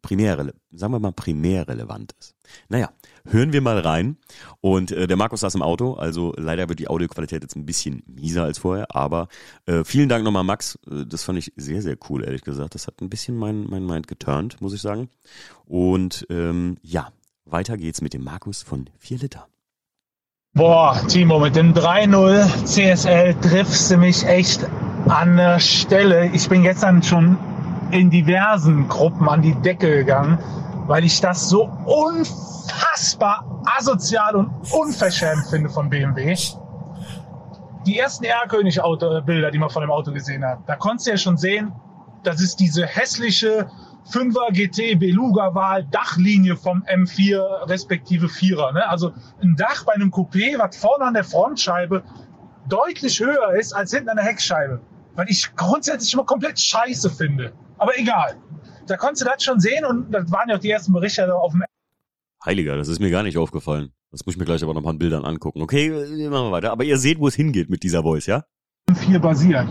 [0.00, 0.36] primär,
[0.70, 2.36] sagen wir mal primär relevant ist.
[2.68, 2.92] Naja,
[3.24, 4.16] hören wir mal rein.
[4.60, 8.04] Und äh, der Markus saß im Auto, also leider wird die Audioqualität jetzt ein bisschen
[8.06, 9.26] mieser als vorher, aber
[9.66, 10.78] äh, vielen Dank nochmal, Max.
[10.88, 12.76] Äh, das fand ich sehr, sehr cool, ehrlich gesagt.
[12.76, 15.08] Das hat ein bisschen mein, mein Mind geturnt, muss ich sagen.
[15.64, 17.10] Und ähm, ja,
[17.44, 19.48] weiter geht's mit dem Markus von 4 Liter.
[20.54, 24.60] Boah, Timo, mit dem 3-0 CSL triffst du mich echt
[25.08, 26.26] an der Stelle.
[26.26, 27.38] Ich bin gestern schon
[27.90, 30.38] in diversen Gruppen an die Decke gegangen,
[30.88, 36.36] weil ich das so unfassbar asozial und unverschämt finde von BMW.
[37.86, 41.38] Die ersten R-König-Bilder, die man von dem Auto gesehen hat, da konntest du ja schon
[41.38, 41.72] sehen,
[42.24, 43.70] das ist diese hässliche
[44.10, 48.72] 5er GT Beluga-Wahl Dachlinie vom M4 respektive 4er.
[48.72, 48.88] Ne?
[48.88, 52.02] Also ein Dach bei einem Coupé, was vorne an der Frontscheibe
[52.68, 54.80] deutlich höher ist als hinten an der Heckscheibe.
[55.14, 57.52] Weil ich grundsätzlich immer komplett scheiße finde.
[57.78, 58.36] Aber egal.
[58.86, 61.52] Da konntest du das schon sehen und das waren ja auch die ersten Berichte auf
[61.52, 61.62] dem
[62.44, 63.92] Heiliger, das ist mir gar nicht aufgefallen.
[64.10, 65.62] Das muss ich mir gleich aber noch mal an Bildern angucken.
[65.62, 66.72] Okay, machen wir weiter.
[66.72, 68.42] Aber ihr seht, wo es hingeht mit dieser Voice, ja?
[68.92, 69.68] 4 basiert.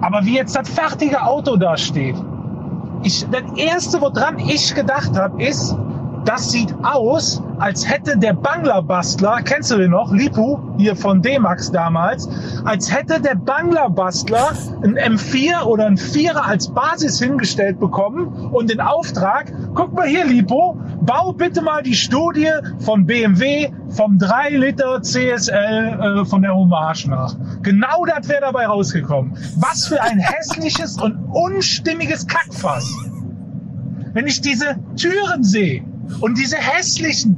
[0.00, 2.16] Aber wie jetzt das fertige Auto da steht,
[3.04, 5.76] ich, das erste, woran ich gedacht habe, ist,
[6.24, 11.70] das sieht aus, als hätte der Bangler-Bastler, kennst du den noch, Lipu, hier von D-Max
[11.70, 12.28] damals,
[12.64, 14.52] als hätte der Bangler-Bastler
[14.82, 20.24] ein M4 oder ein 4er als Basis hingestellt bekommen und den Auftrag, guck mal hier,
[20.24, 26.54] Lipo, bau bitte mal die Studie von BMW vom 3 Liter CSL äh, von der
[26.54, 27.36] Hommage nach.
[27.62, 29.36] Genau das wäre dabei rausgekommen.
[29.56, 32.90] Was für ein hässliches und unstimmiges Kackfass.
[34.12, 35.84] Wenn ich diese Türen sehe,
[36.20, 37.36] und diese hässlichen,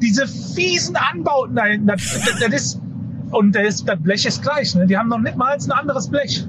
[0.00, 2.02] diese fiesen Anbauten da hinten, das,
[2.40, 2.82] das, ist,
[3.30, 4.86] und das, das Blech ist gleich, ne?
[4.86, 6.46] Die haben noch nicht mal ein anderes Blech.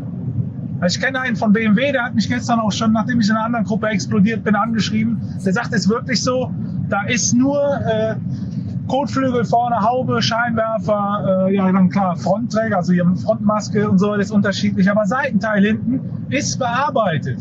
[0.80, 3.36] Also ich kenne einen von BMW, der hat mich gestern auch schon, nachdem ich in
[3.36, 5.20] einer anderen Gruppe explodiert bin, angeschrieben.
[5.46, 6.54] Der sagt, es ist wirklich so,
[6.88, 8.16] da ist nur äh,
[8.88, 14.28] Kotflügel vorne, Haube, Scheinwerfer, äh, ja dann klar, Frontträger, also hier Frontmaske und so, das
[14.28, 16.00] ist unterschiedlich, aber Seitenteil hinten
[16.30, 17.40] ist bearbeitet.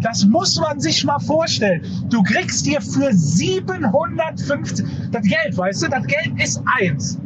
[0.00, 1.82] Das muss man sich mal vorstellen.
[2.08, 7.18] Du kriegst hier für 750, das Geld, weißt du, das Geld ist eins.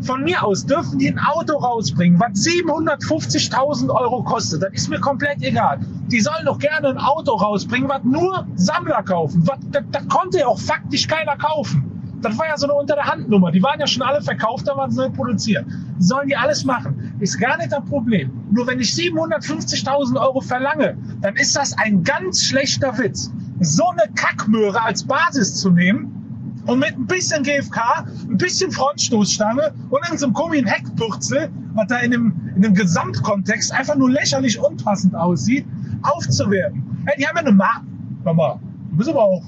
[0.00, 4.62] Von mir aus dürfen die ein Auto rausbringen, was 750.000 Euro kostet.
[4.62, 5.80] Das ist mir komplett egal.
[6.06, 9.46] Die sollen doch gerne ein Auto rausbringen, was nur Sammler kaufen.
[9.46, 11.84] Was, das, das konnte ja auch faktisch keiner kaufen.
[12.22, 13.50] Das war ja so eine unter der Hand Nummer.
[13.50, 15.64] Die waren ja schon alle verkauft, da waren sie nicht produziert.
[15.98, 17.07] Sollen die alles machen?
[17.20, 18.30] Ist gar nicht das Problem.
[18.50, 23.30] Nur wenn ich 750.000 Euro verlange, dann ist das ein ganz schlechter Witz.
[23.60, 29.72] So eine Kackmöhre als Basis zu nehmen und mit ein bisschen GFK, ein bisschen Frontstoßstange
[29.90, 35.14] und irgendeinem komischen Heckpürzel, was da in dem, in dem Gesamtkontext einfach nur lächerlich unpassend
[35.14, 35.66] aussieht,
[36.02, 36.84] aufzuwerten.
[37.06, 37.86] Hey, die haben ja eine Marke.
[38.22, 38.60] Mama,
[38.90, 39.42] du bist aber auch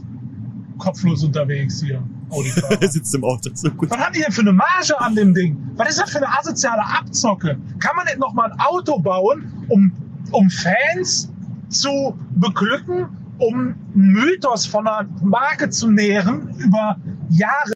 [0.79, 2.03] kopflos unterwegs hier.
[2.81, 3.51] Er sitzt im Auto.
[3.55, 3.91] So gut.
[3.91, 5.57] Was haben die denn für eine Marge an dem Ding?
[5.77, 7.59] Was ist das für eine asoziale Abzocke?
[7.79, 9.93] Kann man nicht noch mal ein Auto bauen, um,
[10.33, 11.31] um Fans
[11.69, 13.09] zu beglücken,
[13.39, 16.97] um einen Mythos von einer Marke zu nähren über
[17.31, 17.73] Jahre?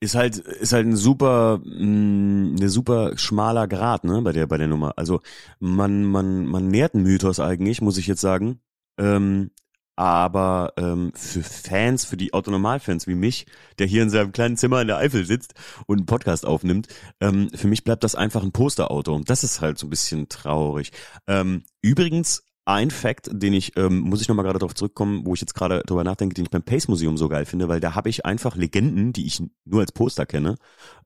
[0.00, 4.56] Ist halt, ist halt ein super, mh, eine super schmaler Grad, ne, bei der, bei
[4.56, 4.94] der Nummer.
[4.96, 5.20] Also,
[5.58, 8.60] man, man, man nährt einen Mythos eigentlich, muss ich jetzt sagen.
[8.98, 9.50] Ähm,
[9.96, 13.46] aber ähm, für Fans, für die Autonormalfans wie mich,
[13.78, 15.54] der hier in seinem kleinen Zimmer in der Eifel sitzt
[15.86, 16.88] und einen Podcast aufnimmt,
[17.20, 20.28] ähm, für mich bleibt das einfach ein Posterauto und das ist halt so ein bisschen
[20.28, 20.92] traurig.
[21.26, 25.40] Ähm, übrigens ein Fact, den ich, ähm, muss ich nochmal gerade darauf zurückkommen, wo ich
[25.40, 28.08] jetzt gerade drüber nachdenke, den ich beim Pace Museum so geil finde, weil da habe
[28.08, 30.56] ich einfach Legenden, die ich nur als Poster kenne,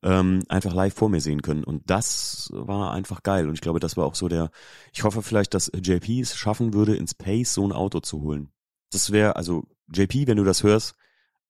[0.02, 1.64] ähm, einfach live vor mir sehen können.
[1.64, 3.48] Und das war einfach geil.
[3.48, 4.50] Und ich glaube, das war auch so der,
[4.92, 8.50] ich hoffe vielleicht, dass JP es schaffen würde, ins Pace so ein Auto zu holen
[8.94, 10.94] das wäre, also JP, wenn du das hörst,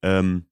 [0.03, 0.47] ähm,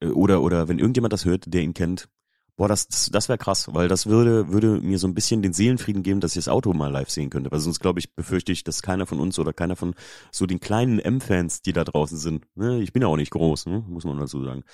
[0.00, 2.08] äh, oder, oder wenn irgendjemand das hört, der ihn kennt,
[2.56, 6.02] boah, das, das, wäre krass, weil das würde, würde mir so ein bisschen den Seelenfrieden
[6.02, 7.50] geben, dass ich das Auto mal live sehen könnte.
[7.50, 9.94] Weil sonst glaube ich, befürchte ich, dass keiner von uns oder keiner von
[10.30, 13.66] so den kleinen M-Fans, die da draußen sind, ne, ich bin ja auch nicht groß,
[13.66, 14.64] ne, muss man dazu sagen,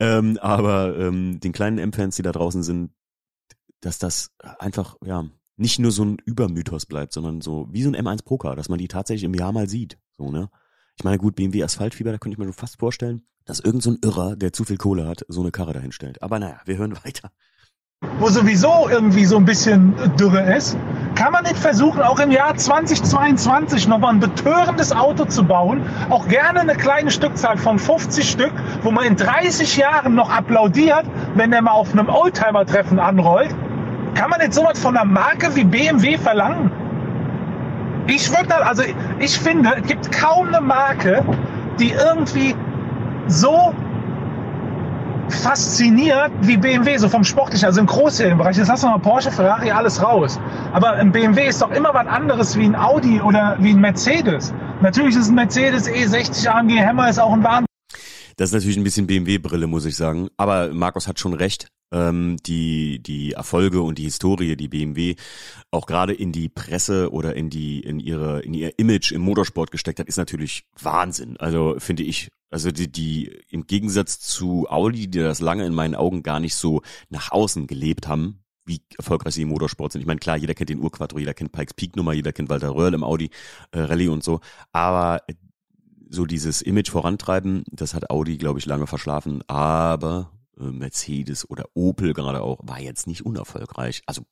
[0.00, 2.90] ähm, aber ähm, den kleinen M-Fans, die da draußen sind,
[3.80, 7.96] dass das einfach, ja, nicht nur so ein Übermythos bleibt, sondern so wie so ein
[7.96, 9.98] M1 Procar, dass man die tatsächlich im Jahr mal sieht.
[10.18, 10.50] So, ne?
[10.98, 13.90] Ich meine, gut, BMW Asphaltfieber, da könnte ich mir schon fast vorstellen, dass irgend so
[13.90, 16.22] ein Irrer, der zu viel Kohle hat, so eine Karre dahin stellt.
[16.22, 17.30] Aber naja, wir hören weiter.
[18.18, 20.76] Wo sowieso irgendwie so ein bisschen Dürre ist,
[21.14, 26.28] kann man nicht versuchen, auch im Jahr 2022 nochmal ein betörendes Auto zu bauen, auch
[26.28, 31.50] gerne eine kleine Stückzahl von 50 Stück, wo man in 30 Jahren noch applaudiert, wenn
[31.50, 33.54] der mal auf einem Oldtimer-Treffen anrollt.
[34.14, 36.70] Kann man jetzt sowas von einer Marke wie BMW verlangen?
[38.06, 38.82] Ich würde also
[39.18, 41.24] ich finde, es gibt kaum eine Marke,
[41.78, 42.54] die irgendwie
[43.26, 43.74] so
[45.28, 48.56] fasziniert wie BMW, so vom Sportlichen, also im Großserienbereich.
[48.56, 50.38] Jetzt hast du mal Porsche, Ferrari, alles raus.
[50.72, 54.54] Aber ein BMW ist doch immer was anderes wie ein Audi oder wie ein Mercedes.
[54.82, 57.66] Natürlich ist ein Mercedes E60 AMG Hammer ist auch ein Wahnsinn.
[58.36, 60.28] Das ist natürlich ein bisschen BMW-Brille, muss ich sagen.
[60.36, 65.16] Aber Markus hat schon recht ähm, die die Erfolge und die Historie, die BMW
[65.70, 69.70] auch gerade in die Presse oder in die in ihre in ihr Image im Motorsport
[69.70, 71.36] gesteckt hat, ist natürlich Wahnsinn.
[71.38, 75.94] Also finde ich, also die die im Gegensatz zu Audi, die das lange in meinen
[75.94, 80.00] Augen gar nicht so nach außen gelebt haben, wie erfolgreich sie im Motorsport sind.
[80.00, 82.74] Ich meine, klar, jeder kennt den Urquattro, jeder kennt Pikes Peak Nummer, jeder kennt Walter
[82.74, 83.30] Röhrl im Audi
[83.70, 84.40] äh, Rallye und so,
[84.72, 85.22] aber
[86.08, 89.42] so dieses Image vorantreiben, das hat Audi, glaube ich, lange verschlafen.
[89.48, 94.02] Aber äh, Mercedes oder Opel gerade auch, war jetzt nicht unerfolgreich.
[94.06, 94.22] Also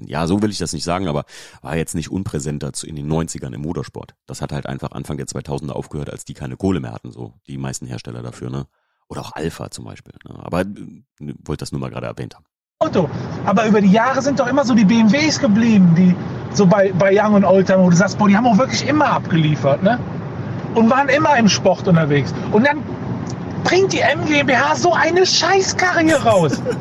[0.00, 1.24] ja, so will ich das nicht sagen, aber
[1.62, 4.14] war jetzt nicht unpräsent dazu in den 90ern im Motorsport.
[4.26, 7.34] Das hat halt einfach Anfang der 2000er aufgehört, als die keine Kohle mehr hatten, so
[7.46, 8.66] die meisten Hersteller dafür, ne?
[9.08, 10.14] Oder auch Alpha zum Beispiel.
[10.26, 10.42] Ne?
[10.42, 11.04] Aber äh,
[11.44, 12.44] wollte das nur mal gerade erwähnt haben.
[12.80, 13.08] Auto.
[13.44, 16.16] Aber über die Jahre sind doch immer so die BMWs geblieben, die
[16.54, 19.06] so bei, bei Young und Oldtimer, wo du sagst, boah, die haben auch wirklich immer
[19.06, 20.00] abgeliefert, ne?
[20.74, 22.34] Und waren immer im Sport unterwegs.
[22.50, 22.82] Und dann
[23.64, 26.62] bringt die MGmbH so eine Scheißkarre hier raus.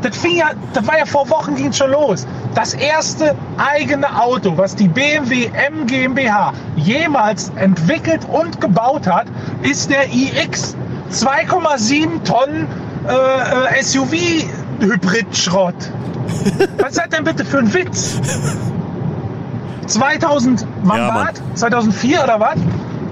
[0.00, 2.24] Das, fing ja, das war ja vor Wochen ging schon los.
[2.54, 9.26] Das erste eigene Auto, was die BMW M GmbH jemals entwickelt und gebaut hat,
[9.62, 10.76] ist der iX.
[11.10, 12.68] 2,7 Tonnen
[13.08, 15.74] äh, äh SUV-Hybrid-Schrott.
[16.78, 18.20] was das denn bitte für ein Witz?
[19.86, 22.56] 2000, wann ja, war 2004 oder was?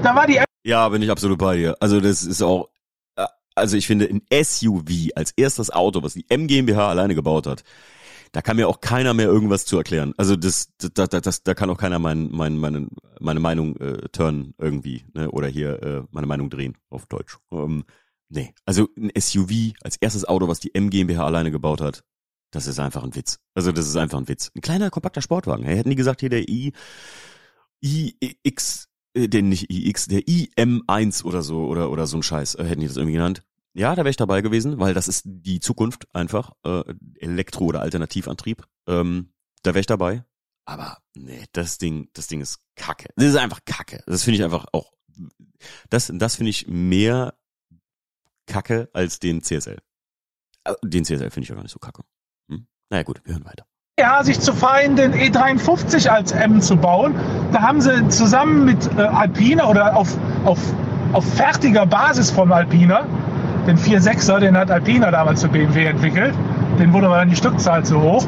[0.03, 0.41] Da war die.
[0.65, 1.75] Ja, bin ich absolut bei dir.
[1.81, 2.69] Also das ist auch
[3.57, 7.65] also ich finde ein SUV als erstes Auto, was die MGmbH alleine gebaut hat,
[8.33, 10.13] da kann mir auch keiner mehr irgendwas zu erklären.
[10.17, 12.89] Also das, das, das, das da kann auch keiner mein, mein, meine,
[13.19, 15.31] meine Meinung äh, turnen irgendwie, ne?
[15.31, 17.39] Oder hier äh, meine Meinung drehen auf Deutsch.
[17.51, 17.85] Ähm,
[18.29, 22.05] nee, also ein SUV als erstes Auto, was die MGmbH alleine gebaut hat,
[22.51, 23.39] das ist einfach ein Witz.
[23.55, 24.51] Also das ist einfach ein Witz.
[24.55, 25.65] Ein kleiner kompakter Sportwagen.
[25.65, 26.73] Hätten nie gesagt, hier der i
[27.81, 28.86] iX
[29.17, 32.87] den nicht iX, der IM1 oder so oder oder so ein Scheiß, äh, hätten die
[32.87, 33.43] das irgendwie genannt.
[33.73, 36.83] Ja, da wäre ich dabei gewesen, weil das ist die Zukunft einfach, äh,
[37.21, 38.67] Elektro- oder Alternativantrieb.
[38.87, 40.25] Ähm, da wäre ich dabei.
[40.65, 43.09] Aber nee, das Ding, das Ding ist Kacke.
[43.17, 44.03] Das ist einfach Kacke.
[44.07, 44.93] Das finde ich einfach auch,
[45.91, 47.35] das, das finde ich mehr
[48.47, 49.79] Kacke als den CSL.
[50.65, 52.03] Äh, den CSL finde ich ja gar nicht so kacke.
[52.49, 52.67] Hm?
[52.91, 53.67] Naja gut, wir hören weiter
[53.99, 57.15] ja, sich zu fein, den E53 als M zu bauen.
[57.51, 60.59] Da haben sie zusammen mit äh, Alpina oder auf, auf,
[61.15, 63.07] auf fertiger Basis von Alpina,
[63.67, 66.35] den 4.6er, den hat Alpina damals für BMW entwickelt,
[66.79, 68.27] den wurde aber dann die Stückzahl zu hoch.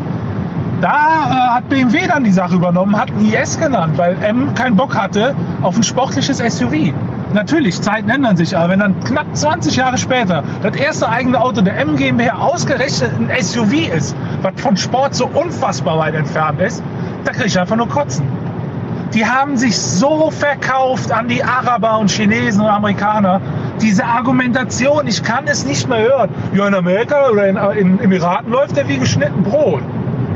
[0.81, 4.97] Da äh, hat BMW dann die Sache übernommen, hat IS genannt, weil M keinen Bock
[4.97, 6.95] hatte auf ein sportliches SUV.
[7.35, 11.61] Natürlich, Zeiten ändern sich, aber wenn dann knapp 20 Jahre später das erste eigene Auto
[11.61, 11.97] der M
[12.31, 16.83] ausgerechnet ein SUV ist, was von Sport so unfassbar weit entfernt ist,
[17.25, 18.27] da kriege ich einfach nur Kotzen.
[19.13, 23.41] Die haben sich so verkauft an die Araber und Chinesen und Amerikaner.
[23.81, 26.31] Diese Argumentation, ich kann es nicht mehr hören.
[26.55, 29.83] Ja, in Amerika oder in, in Emiraten läuft der wie geschnitten Brot.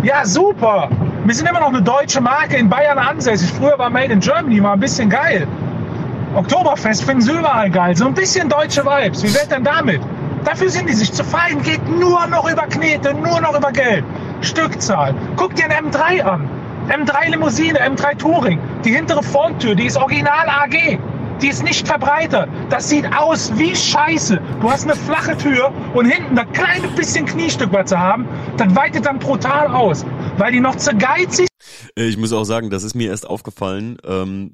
[0.03, 0.89] Ja, super.
[1.25, 3.53] Wir sind immer noch eine deutsche Marke in Bayern ansässig.
[3.53, 5.47] Früher war Made in Germany mal ein bisschen geil.
[6.35, 7.95] Oktoberfest finden sie überall geil.
[7.95, 9.23] So ein bisschen deutsche Vibes.
[9.23, 10.01] Wie wird denn damit?
[10.45, 11.63] Dafür sind die sich zu fein.
[11.63, 14.05] Geht nur noch über Knete, nur noch über Geld.
[14.41, 15.15] Stückzahl.
[15.37, 16.49] Guck dir ein M3 an.
[16.89, 18.59] M3 Limousine, M3 Touring.
[18.85, 20.99] Die hintere Fronttür, die ist original AG.
[21.43, 22.49] Die ist nicht verbreitert.
[22.71, 24.41] Das sieht aus wie Scheiße.
[24.61, 28.27] Du hast eine flache Tür und hinten das kleine bisschen Kniestück, was sie haben,
[28.57, 30.05] das weitet dann brutal aus,
[30.39, 31.49] weil die noch zu geizig
[31.97, 33.99] äh, ich muss auch sagen, das ist mir erst aufgefallen.
[34.05, 34.53] Ähm,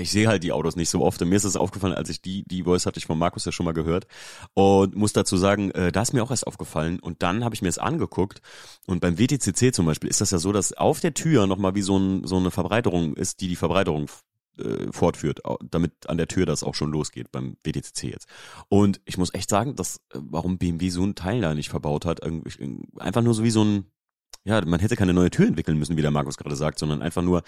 [0.00, 1.20] ich sehe halt die Autos nicht so oft.
[1.22, 3.52] Und mir ist es aufgefallen, als ich die, die Voice hatte ich von Markus ja
[3.52, 4.06] schon mal gehört.
[4.54, 7.00] Und muss dazu sagen, äh, da ist mir auch erst aufgefallen.
[7.00, 8.40] Und dann habe ich mir es angeguckt.
[8.86, 11.82] Und beim WTCC zum Beispiel ist das ja so, dass auf der Tür nochmal wie
[11.82, 14.08] so, ein, so eine Verbreiterung ist, die die Verbreiterung
[14.58, 18.28] äh, fortführt, damit an der Tür das auch schon losgeht beim WTCC jetzt.
[18.68, 22.04] Und ich muss echt sagen, dass, äh, warum BMW so ein Teil da nicht verbaut
[22.04, 22.20] hat,
[22.98, 23.84] einfach nur so wie so ein,
[24.44, 27.22] ja, man hätte keine neue Tür entwickeln müssen, wie der Markus gerade sagt, sondern einfach
[27.22, 27.42] nur,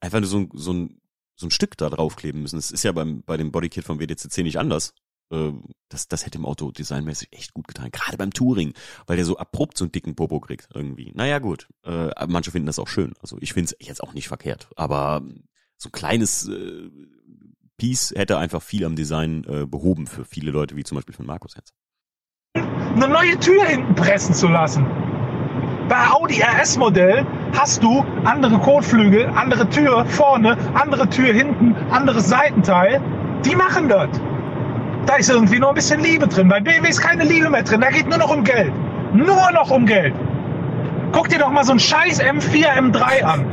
[0.00, 1.00] einfach nur so, so ein
[1.38, 2.56] so ein Stück da draufkleben müssen.
[2.56, 4.94] Das ist ja beim, bei dem Bodykit vom WDCC nicht anders.
[5.30, 5.52] Äh,
[5.88, 7.90] das, das hätte im Auto designmäßig echt gut getan.
[7.92, 8.74] Gerade beim Touring,
[9.06, 11.12] weil der so abrupt so einen dicken Popo kriegt irgendwie.
[11.14, 11.68] Naja, gut.
[11.84, 13.14] Äh, manche finden das auch schön.
[13.22, 14.68] Also ich finde es jetzt auch nicht verkehrt.
[14.76, 15.22] Aber
[15.76, 16.90] so ein kleines äh,
[17.76, 21.26] Piece hätte einfach viel am Design äh, behoben für viele Leute, wie zum Beispiel von
[21.26, 21.72] Markus jetzt.
[22.54, 24.84] Eine neue Tür hinten pressen zu lassen.
[25.88, 27.24] Bei Audi RS-Modell
[27.58, 33.00] hast du andere Kotflügel, andere Tür vorne, andere Tür hinten, anderes Seitenteil.
[33.46, 34.08] Die machen das.
[35.06, 36.48] Da ist irgendwie noch ein bisschen Liebe drin.
[36.48, 37.80] Bei BMW ist keine Liebe mehr drin.
[37.80, 38.72] Da geht nur noch um Geld.
[39.14, 40.12] Nur noch um Geld.
[41.12, 43.46] Guck dir doch mal so ein scheiß M4, M3 an.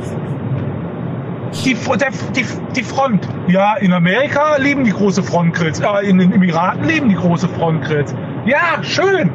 [1.64, 3.26] Die, der, die, die Front.
[3.48, 5.80] Ja, in Amerika lieben die große Frontgrills.
[5.80, 8.14] Äh, in den Emiraten lieben die große Frontgrills.
[8.44, 9.30] Ja, schön.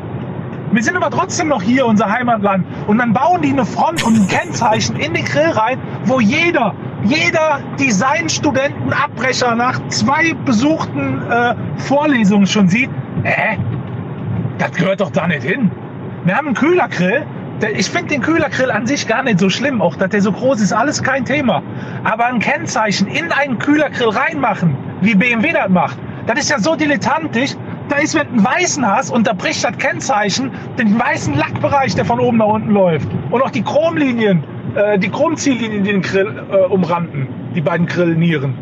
[0.72, 2.66] Wir sind aber trotzdem noch hier, unser Heimatland.
[2.88, 6.74] Und dann bauen die eine Front und ein Kennzeichen in den Grill rein, wo jeder,
[7.04, 12.90] jeder Designstudentenabbrecher nach zwei besuchten äh, Vorlesungen schon sieht,
[13.24, 13.58] äh,
[14.60, 15.72] das gehört doch da nicht hin.
[16.24, 17.26] Wir haben einen Kühlergrill.
[17.76, 19.82] Ich finde den Kühlergrill an sich gar nicht so schlimm.
[19.82, 21.62] Auch, dass der so groß ist, alles kein Thema.
[22.04, 25.98] Aber ein Kennzeichen in einen Kühlergrill reinmachen, wie BMW das macht,
[26.28, 27.56] das ist ja so dilettantisch,
[27.92, 31.94] Da ist, wenn du einen weißen hast und da bricht das Kennzeichen den weißen Lackbereich,
[31.94, 33.10] der von oben nach unten läuft.
[33.32, 38.58] Und auch die Chromlinien, äh, die Chromziellinien, die den Grill äh, umranden, die beiden Grillnieren.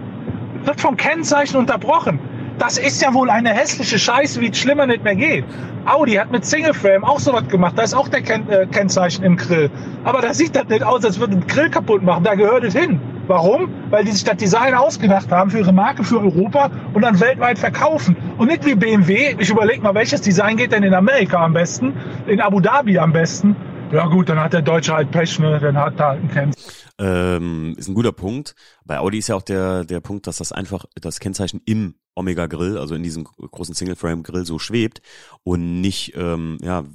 [0.64, 2.18] Wird vom Kennzeichen unterbrochen.
[2.60, 5.46] Das ist ja wohl eine hässliche Scheiße, wie es schlimmer nicht mehr geht.
[5.86, 7.78] Audi hat mit Single Frame auch sowas gemacht.
[7.78, 9.72] Da ist auch der Ken äh, Kennzeichen im Grill.
[10.04, 12.26] Aber da sieht das nicht aus, als würde ein Grill kaputt machen.
[12.26, 13.00] Da gehört es hin.
[13.28, 13.70] Warum?
[13.90, 17.58] Weil die sich das Design ausgedacht haben für ihre Marke, für Europa und dann weltweit
[17.58, 18.18] verkaufen.
[18.38, 19.36] Und nicht wie BMW.
[19.40, 21.94] Ich überlege mal, welches Design geht denn in Amerika am besten?
[22.28, 23.56] In Abu Dhabi am besten?
[23.94, 25.60] Ja gut, dann hat der Deutsche halt Pech, ne?
[25.62, 26.90] Dann hat da ein Kennzeichen.
[27.00, 28.54] Ähm, ist ein guter Punkt.
[28.84, 32.48] Bei Audi ist ja auch der, der Punkt, dass das einfach das Kennzeichen im Omega
[32.48, 35.02] Grill, also in diesem großen Single Frame Grill so schwebt
[35.44, 36.86] und nicht ähm, ja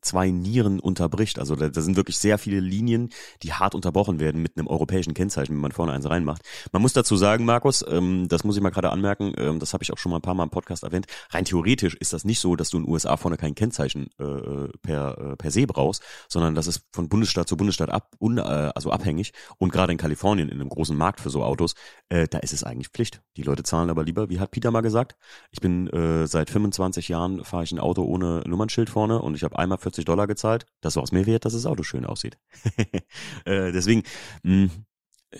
[0.00, 1.38] zwei Nieren unterbricht.
[1.38, 3.10] Also da, da sind wirklich sehr viele Linien,
[3.42, 6.42] die hart unterbrochen werden mit einem europäischen Kennzeichen, wenn man vorne eins reinmacht.
[6.72, 9.84] Man muss dazu sagen, Markus, ähm, das muss ich mal gerade anmerken, ähm, das habe
[9.84, 11.06] ich auch schon mal ein paar Mal im Podcast erwähnt.
[11.30, 14.68] Rein theoretisch ist das nicht so, dass du in den USA vorne kein Kennzeichen äh,
[14.82, 18.40] per äh, per se brauchst, sondern das ist von Bundesstaat zu Bundesstaat ab, un, äh,
[18.40, 19.32] also abhängig.
[19.58, 21.74] Und gerade in Kalifornien in einem großen Markt für so Autos,
[22.08, 23.22] äh, da ist es eigentlich Pflicht.
[23.36, 25.16] Die Leute zahlen aber lieber, wie hat Peter mal gesagt,
[25.50, 29.42] ich bin äh, seit 25 Jahren fahre ich ein Auto ohne Nummernschild vorne und ich
[29.42, 30.66] habe einmal 40 Dollar gezahlt.
[30.80, 32.38] Das war es mir wert, dass das Auto schön aussieht.
[33.44, 34.04] äh, deswegen,
[34.42, 34.70] mh,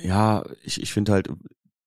[0.03, 1.31] ja, ich, ich finde halt,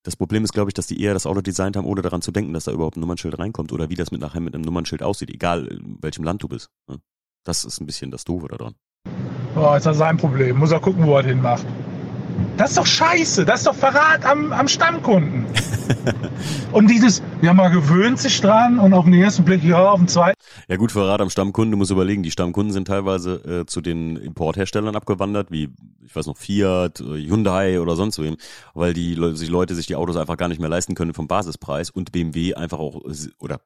[0.03, 2.31] das Problem ist, glaube ich, dass die eher das Auto designt haben, ohne daran zu
[2.31, 5.03] denken, dass da überhaupt ein Nummernschild reinkommt oder wie das mit nachher mit einem Nummernschild
[5.03, 6.69] aussieht, egal in welchem Land du bist.
[6.87, 6.99] Ne?
[7.45, 8.75] Das ist ein bisschen das Doofe daran.
[9.55, 10.57] Oh, ist das sein Problem.
[10.57, 11.65] Muss er gucken, wo er den macht.
[12.57, 13.45] Das ist doch scheiße.
[13.45, 15.45] Das ist doch Verrat am, am Stammkunden.
[16.71, 20.07] und dieses, ja, man gewöhnt sich dran und auf den ersten Blick, ja, auf den
[20.07, 20.39] zweiten.
[20.67, 24.17] Ja gut, Verrat am Stammkunden, du musst überlegen, die Stammkunden sind teilweise äh, zu den
[24.17, 25.69] Importherstellern abgewandert, wie,
[26.05, 28.37] ich weiß noch, Fiat, äh, Hyundai oder sonst wem,
[28.73, 31.89] weil die sich Leute sich die Autos einfach gar nicht mehr leisten können vom Basispreis
[31.89, 33.01] und BMW einfach auch,
[33.39, 33.61] oder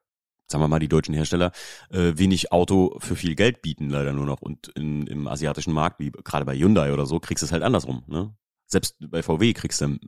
[0.50, 1.52] sagen wir mal, die deutschen Hersteller
[1.90, 4.40] äh, wenig Auto für viel Geld bieten leider nur noch.
[4.40, 7.62] Und in, im asiatischen Markt, wie gerade bei Hyundai oder so, kriegst du es halt
[7.62, 8.02] andersrum.
[8.06, 8.32] Ne?
[8.68, 9.98] Selbst bei VW kriegst du,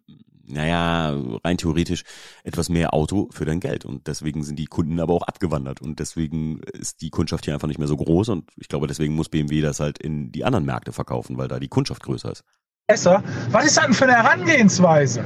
[0.47, 2.05] naja, rein theoretisch
[2.45, 3.85] etwas mehr Auto für dein Geld.
[3.85, 5.81] Und deswegen sind die Kunden aber auch abgewandert.
[5.81, 8.29] Und deswegen ist die Kundschaft hier einfach nicht mehr so groß.
[8.29, 11.59] Und ich glaube, deswegen muss BMW das halt in die anderen Märkte verkaufen, weil da
[11.59, 12.45] die Kundschaft größer ist.
[12.87, 13.23] Besser.
[13.51, 15.25] Was ist das denn für eine Herangehensweise?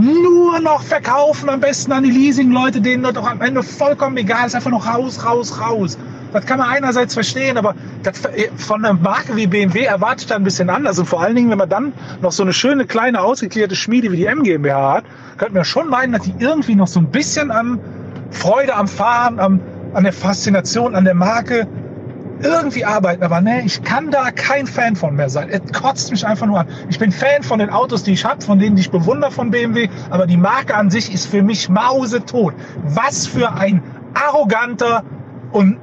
[0.00, 4.54] nur noch verkaufen, am besten an die Leasing-Leute, denen doch am Ende vollkommen egal ist,
[4.54, 5.98] einfach noch raus, raus, raus.
[6.32, 8.22] Das kann man einerseits verstehen, aber das,
[8.56, 10.98] von einer Marke wie BMW erwartet da ein bisschen anders.
[10.98, 14.16] Und vor allen Dingen, wenn man dann noch so eine schöne, kleine, ausgeklärte Schmiede wie
[14.16, 15.04] die M GmbH hat,
[15.38, 17.80] könnte man schon meinen, dass die irgendwie noch so ein bisschen an
[18.30, 19.60] Freude am Fahren, am,
[19.94, 21.66] an der Faszination, an der Marke
[22.42, 25.48] irgendwie arbeiten, aber nee, ich kann da kein Fan von mehr sein.
[25.50, 26.68] Es kotzt mich einfach nur an.
[26.88, 29.88] Ich bin Fan von den Autos, die ich habe, von denen ich bewundere von BMW,
[30.08, 32.54] aber die Marke an sich ist für mich mausetot.
[32.84, 33.82] Was für ein
[34.14, 35.04] arroganter
[35.52, 35.78] und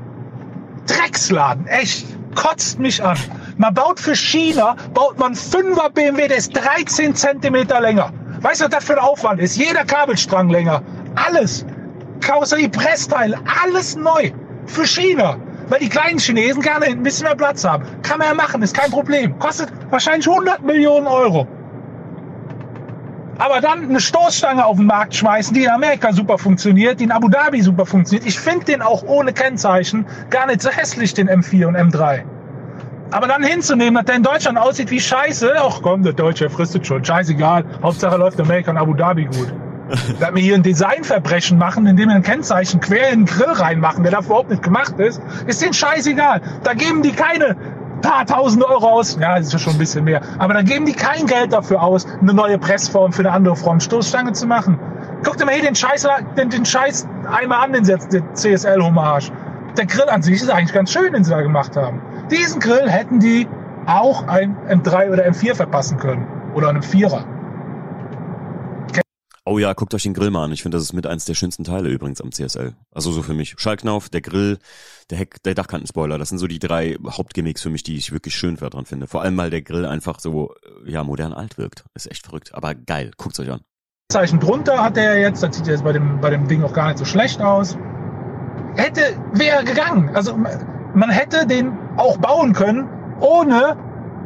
[0.87, 3.17] Drecksladen, echt, kotzt mich an.
[3.57, 8.11] Man baut für China, baut man 5er BMW, der ist 13 Zentimeter länger.
[8.41, 9.57] Weißt du, was das für ein Aufwand ist?
[9.57, 10.81] Jeder Kabelstrang länger.
[11.15, 11.65] Alles.
[12.21, 14.31] Karosserie, Pressteile, alles neu.
[14.67, 15.37] Für China.
[15.69, 17.83] Weil die kleinen Chinesen gerne ein bisschen mehr Platz haben.
[18.01, 19.37] Kann man ja machen, ist kein Problem.
[19.39, 21.47] Kostet wahrscheinlich 100 Millionen Euro.
[23.37, 27.11] Aber dann eine Stoßstange auf den Markt schmeißen, die in Amerika super funktioniert, die in
[27.11, 28.27] Abu Dhabi super funktioniert.
[28.27, 32.23] Ich finde den auch ohne Kennzeichen gar nicht so hässlich, den M4 und M3.
[33.11, 36.75] Aber dann hinzunehmen, dass der in Deutschland aussieht wie Scheiße, ach komm, der Deutsche frisst
[36.75, 37.63] es schon, scheißegal.
[37.81, 39.53] Hauptsache läuft Amerika und Abu Dhabi gut.
[40.19, 44.03] Dass wir hier ein Designverbrechen machen, indem wir ein Kennzeichen quer in den Grill reinmachen,
[44.03, 46.41] der dafür überhaupt nicht gemacht ist, ist denen scheißegal.
[46.63, 47.55] Da geben die keine
[48.01, 49.17] paar tausend Euro aus.
[49.19, 50.21] Ja, das ist ja schon ein bisschen mehr.
[50.37, 54.33] Aber dann geben die kein Geld dafür aus, eine neue Pressform für eine andere Frontstoßstange
[54.33, 54.79] zu machen.
[55.23, 59.31] Guck dir mal hier den Scheiß, den, den Scheiß einmal an, den, den CSL-Hommage.
[59.77, 62.01] Der Grill an sich ist eigentlich ganz schön, den sie da gemacht haben.
[62.31, 63.47] Diesen Grill hätten die
[63.85, 66.27] auch ein M3 oder M4 verpassen können.
[66.55, 67.23] Oder einem Vierer.
[69.49, 70.51] Oh ja, guckt euch den Grill mal an.
[70.51, 72.75] Ich finde, das ist mit eins der schönsten Teile übrigens am CSL.
[72.91, 73.55] Also so für mich.
[73.57, 74.59] Schallknauf, der Grill,
[75.09, 76.17] der Heck, der Dachkantenspoiler.
[76.17, 79.07] Das sind so die drei Hauptgimmicks für mich, die ich wirklich schön daran finde.
[79.07, 80.53] Vor allem, weil der Grill einfach so,
[80.85, 81.85] ja, modern alt wirkt.
[81.93, 82.53] Ist echt verrückt.
[82.53, 83.11] Aber geil.
[83.15, 83.61] Guckt's euch an.
[84.11, 85.41] Zeichen drunter hat er jetzt.
[85.41, 87.77] Das sieht jetzt bei dem, bei dem Ding auch gar nicht so schlecht aus.
[88.75, 90.13] Hätte, wäre gegangen.
[90.13, 92.89] Also, man hätte den auch bauen können,
[93.21, 93.77] ohne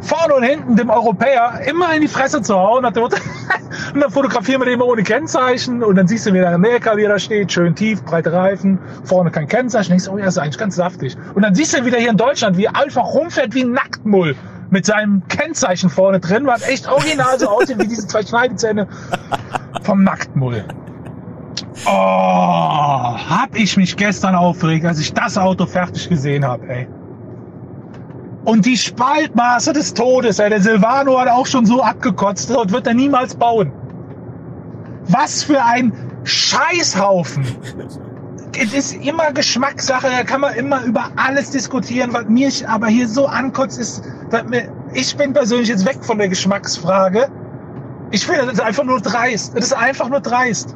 [0.02, 2.86] vorne und hinten dem Europäer immer in die Fresse zu hauen.
[2.86, 6.98] und dann fotografieren wir den immer ohne Kennzeichen und dann siehst du wieder in Amerika,
[6.98, 9.96] wie er da steht, schön tief, breite Reifen, vorne kein Kennzeichen.
[9.96, 11.16] Ich so, oh ja, ist eigentlich ganz saftig.
[11.36, 14.36] Und dann siehst du wieder hier in Deutschland, wie er einfach rumfährt wie ein Nacktmull
[14.70, 18.88] mit seinem Kennzeichen vorne drin, was echt original so aussieht wie diese zwei Schneidezähne
[19.84, 20.64] vom Nacktmull.
[21.86, 26.88] Oh, hab ich mich gestern aufgeregt, als ich das Auto fertig gesehen habe, ey.
[28.44, 30.50] Und die Spaltmaße des Todes, ey.
[30.50, 33.72] Der Silvano hat auch schon so abgekotzt und wird er niemals bauen.
[35.08, 37.46] Was für ein Scheißhaufen.
[38.60, 42.12] Es ist immer Geschmackssache, da kann man immer über alles diskutieren.
[42.14, 44.04] Was mir aber hier so ankotzt, ist,
[44.50, 47.30] mir, ich bin persönlich jetzt weg von der Geschmacksfrage.
[48.12, 49.56] Ich finde, das ist einfach nur dreist.
[49.56, 50.76] Das ist einfach nur dreist.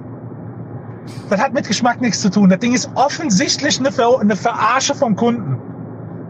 [1.29, 2.49] Das hat mit Geschmack nichts zu tun.
[2.49, 5.59] Das Ding ist offensichtlich eine, Ver eine Verarsche vom Kunden.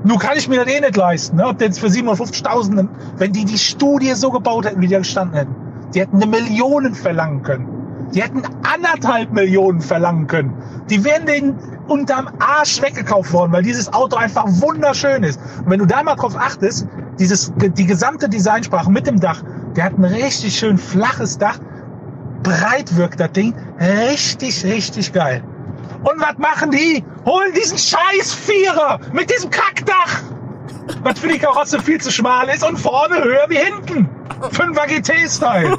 [0.06, 1.48] Nun kann ich mir das eh nicht leisten, ne?
[1.48, 2.88] ob jetzt für 750.000,
[3.18, 5.56] wenn die die Studie so gebaut hätten, wie die gestanden hätten.
[5.96, 7.68] Die hätten eine Million verlangen können.
[8.14, 10.54] Die hätten anderthalb Millionen verlangen können.
[10.92, 11.56] Die wären denen
[11.88, 15.40] unterm Arsch weggekauft worden, weil dieses Auto einfach wunderschön ist.
[15.60, 16.88] Und wenn du da mal drauf achtest,
[17.18, 19.42] dieses, die gesamte Designsprache mit dem Dach,
[19.76, 21.58] der hat ein richtig schön flaches Dach,
[22.44, 25.44] breit wirkt das Ding, richtig, richtig geil.
[26.06, 27.04] Und was machen die?
[27.26, 30.22] Holen diesen scheiß Vierer mit diesem Kackdach,
[31.02, 34.10] was für die Karosse viel zu schmal ist und vorne höher wie hinten.
[34.42, 35.78] 5er GT-Style.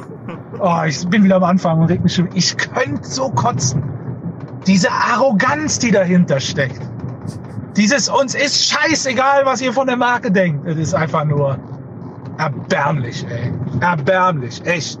[0.59, 2.29] Oh, ich bin wieder am Anfang und reg mich schon.
[2.33, 3.83] Ich könnte so kotzen.
[4.65, 6.81] Diese Arroganz, die dahinter steckt.
[7.77, 10.67] Dieses uns ist scheißegal, was ihr von der Marke denkt.
[10.67, 11.57] Das ist einfach nur
[12.37, 13.53] erbärmlich, ey.
[13.79, 14.99] Erbärmlich, echt.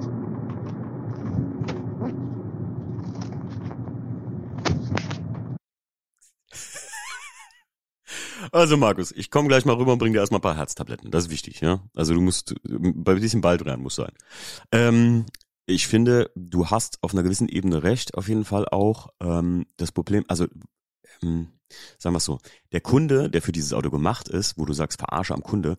[8.51, 11.11] Also Markus, ich komme gleich mal rüber und bringe dir erstmal ein paar Herztabletten.
[11.11, 11.81] Das ist wichtig, ja.
[11.95, 14.11] Also du musst bei diesem Ball dran muss sein.
[14.71, 15.25] Ähm,
[15.65, 19.09] ich finde, du hast auf einer gewissen Ebene recht, auf jeden Fall auch.
[19.21, 20.47] Ähm, das Problem, also
[21.21, 21.49] ähm,
[21.97, 22.39] sagen wir es so,
[22.71, 25.77] der Kunde, der für dieses Auto gemacht ist, wo du sagst, verarsche am Kunde,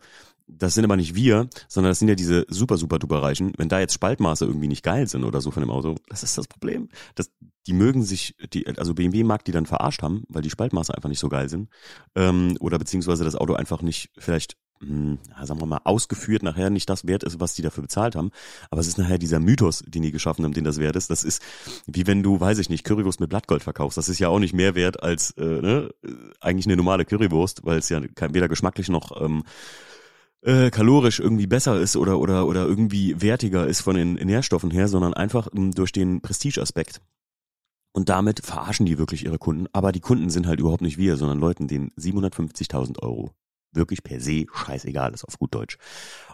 [0.49, 3.53] das sind aber nicht wir, sondern das sind ja diese super, super duper Reichen.
[3.57, 6.39] Wenn da jetzt Spaltmaße irgendwie nicht geil sind oder so von dem Auto, das ist
[6.39, 6.89] das Problem.
[7.15, 7.31] Das,
[7.67, 11.09] die mögen sich, die, also BMW mag die dann verarscht haben, weil die Spaltmaße einfach
[11.09, 11.69] nicht so geil sind.
[12.15, 16.89] Ähm, oder beziehungsweise das Auto einfach nicht vielleicht hm, sagen wir mal, ausgeführt nachher nicht
[16.89, 18.31] das wert ist, was die dafür bezahlt haben.
[18.71, 21.11] Aber es ist nachher dieser Mythos, den die geschaffen haben, den das wert ist.
[21.11, 21.43] Das ist
[21.87, 23.99] wie wenn du, weiß ich nicht, Currywurst mit Blattgold verkaufst.
[23.99, 25.91] Das ist ja auch nicht mehr wert als äh, ne,
[26.41, 29.43] eigentlich eine normale Currywurst, weil es ja weder geschmacklich noch ähm,
[30.43, 34.89] äh, kalorisch irgendwie besser ist oder oder oder irgendwie wertiger ist von den Nährstoffen her,
[34.89, 37.01] sondern einfach ähm, durch den Prestigeaspekt.
[37.93, 39.67] Und damit verarschen die wirklich ihre Kunden.
[39.73, 43.33] Aber die Kunden sind halt überhaupt nicht wir, sondern Leuten, denen 750.000 Euro
[43.73, 45.79] wirklich per se scheißegal ist auf gut Deutsch.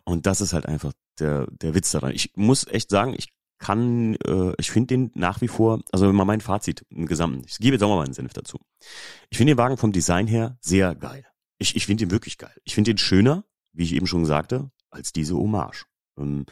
[0.04, 2.12] Und das ist halt einfach der, der Witz daran.
[2.12, 6.14] Ich muss echt sagen, ich kann, äh, ich finde den nach wie vor, also wenn
[6.14, 8.58] man mein Fazit im Gesamten, ich gebe jetzt auch mal meinen Senf dazu.
[9.30, 11.24] Ich finde den Wagen vom Design her sehr geil.
[11.58, 12.54] Ich, ich finde den wirklich geil.
[12.64, 13.44] Ich finde den schöner,
[13.74, 15.86] wie ich eben schon sagte, als diese Hommage.
[16.18, 16.46] Ähm,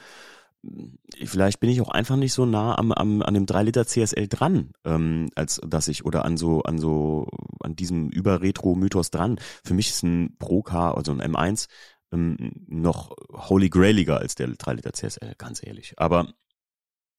[1.25, 4.29] vielleicht bin ich auch einfach nicht so nah am, am an dem 3 Liter CSL
[4.29, 7.29] dran, ähm, als dass ich oder an so an so
[7.61, 9.39] an diesem Über-Retro-Mythos dran.
[9.65, 11.69] Für mich ist ein Pro-Car, also ein M1
[12.13, 15.95] ähm, noch holy grailiger als der 3 Liter CSL, ganz ehrlich.
[15.97, 16.33] Aber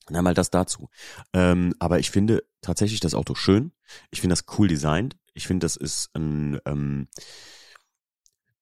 [0.09, 0.89] na mal das dazu.
[1.33, 3.71] Ähm, aber ich finde tatsächlich das Auto schön.
[4.11, 5.17] Ich finde das cool designt.
[5.33, 7.07] Ich finde, das ist ein ähm,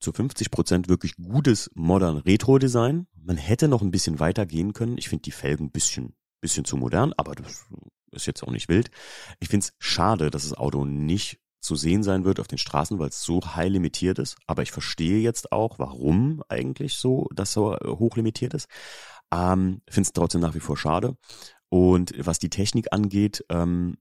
[0.02, 3.08] zu 50 Prozent wirklich gutes modern Retro-Design.
[3.16, 4.98] Man hätte noch ein bisschen weiter gehen können.
[4.98, 7.66] Ich finde die Felgen ein bisschen, bisschen zu modern, aber das
[8.12, 8.90] ist jetzt auch nicht wild.
[9.40, 12.98] Ich finde es schade, dass das Auto nicht zu sehen sein wird auf den Straßen,
[12.98, 14.36] weil es so high limitiert ist.
[14.48, 18.68] Aber ich verstehe jetzt auch, warum eigentlich so, das so hoch limitiert ist.
[19.32, 21.16] Ähm, finde es trotzdem nach wie vor schade.
[21.70, 23.98] Und was die Technik angeht, ähm,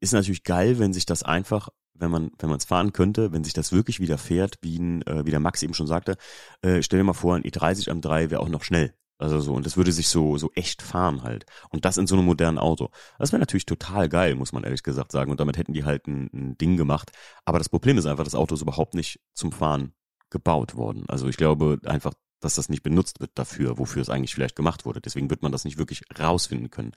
[0.00, 3.44] ist natürlich geil, wenn sich das einfach wenn man wenn man es fahren könnte, wenn
[3.44, 6.16] sich das wirklich wieder fährt, wie, ein, äh, wie der Max eben schon sagte,
[6.62, 8.94] äh, stell dir mal vor, ein E30 am 3 wäre auch noch schnell.
[9.18, 11.46] Also so, und das würde sich so, so echt fahren halt.
[11.70, 12.90] Und das in so einem modernen Auto.
[13.18, 15.30] Das wäre natürlich total geil, muss man ehrlich gesagt sagen.
[15.30, 17.12] Und damit hätten die halt ein, ein Ding gemacht.
[17.44, 19.92] Aber das Problem ist einfach, das Auto ist überhaupt nicht zum Fahren
[20.28, 21.04] gebaut worden.
[21.06, 24.84] Also ich glaube einfach, dass das nicht benutzt wird dafür, wofür es eigentlich vielleicht gemacht
[24.84, 25.00] wurde.
[25.00, 26.92] Deswegen wird man das nicht wirklich rausfinden können.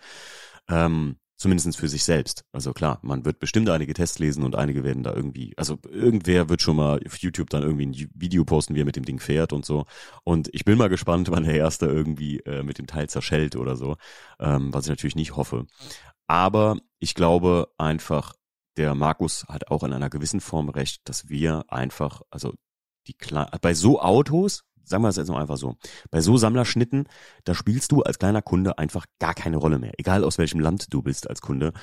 [0.68, 2.46] Ähm, Zumindest für sich selbst.
[2.54, 6.48] Also klar, man wird bestimmt einige Tests lesen und einige werden da irgendwie, also irgendwer
[6.48, 9.20] wird schon mal auf YouTube dann irgendwie ein Video posten, wie er mit dem Ding
[9.20, 9.86] fährt und so.
[10.24, 13.76] Und ich bin mal gespannt, wann der Erste irgendwie äh, mit dem Teil zerschellt oder
[13.76, 13.98] so,
[14.40, 15.66] ähm, was ich natürlich nicht hoffe.
[16.28, 18.34] Aber ich glaube einfach,
[18.78, 22.54] der Markus hat auch in einer gewissen Form recht, dass wir einfach, also
[23.08, 25.76] die Kle bei so Autos, sagen wir es jetzt noch einfach so,
[26.12, 27.08] bei so Sammlerschnitten,
[27.44, 30.94] da spielst du als kleiner Kunde einfach gar keine Rolle mehr, egal aus welchem Land
[30.94, 31.74] du bist als Kunde.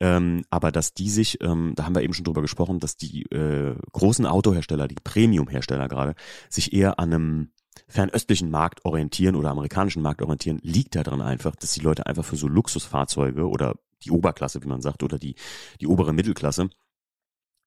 [0.00, 3.22] Ähm, aber dass die sich, ähm, da haben wir eben schon drüber gesprochen, dass die
[3.30, 6.14] äh, großen Autohersteller, die Premium-Hersteller gerade,
[6.48, 7.50] sich eher an einem
[7.88, 12.36] fernöstlichen Markt orientieren oder amerikanischen Markt orientieren, liegt daran einfach, dass die Leute einfach für
[12.36, 15.36] so Luxusfahrzeuge oder die Oberklasse, wie man sagt, oder die,
[15.80, 16.68] die obere Mittelklasse,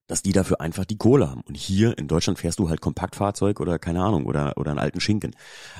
[0.08, 1.41] dass die dafür einfach die Kohle haben.
[1.41, 4.99] Und hier in Deutschland fährst du halt Kompaktfahrzeug oder keine Ahnung, oder, oder einen alten
[4.99, 5.36] Schinken.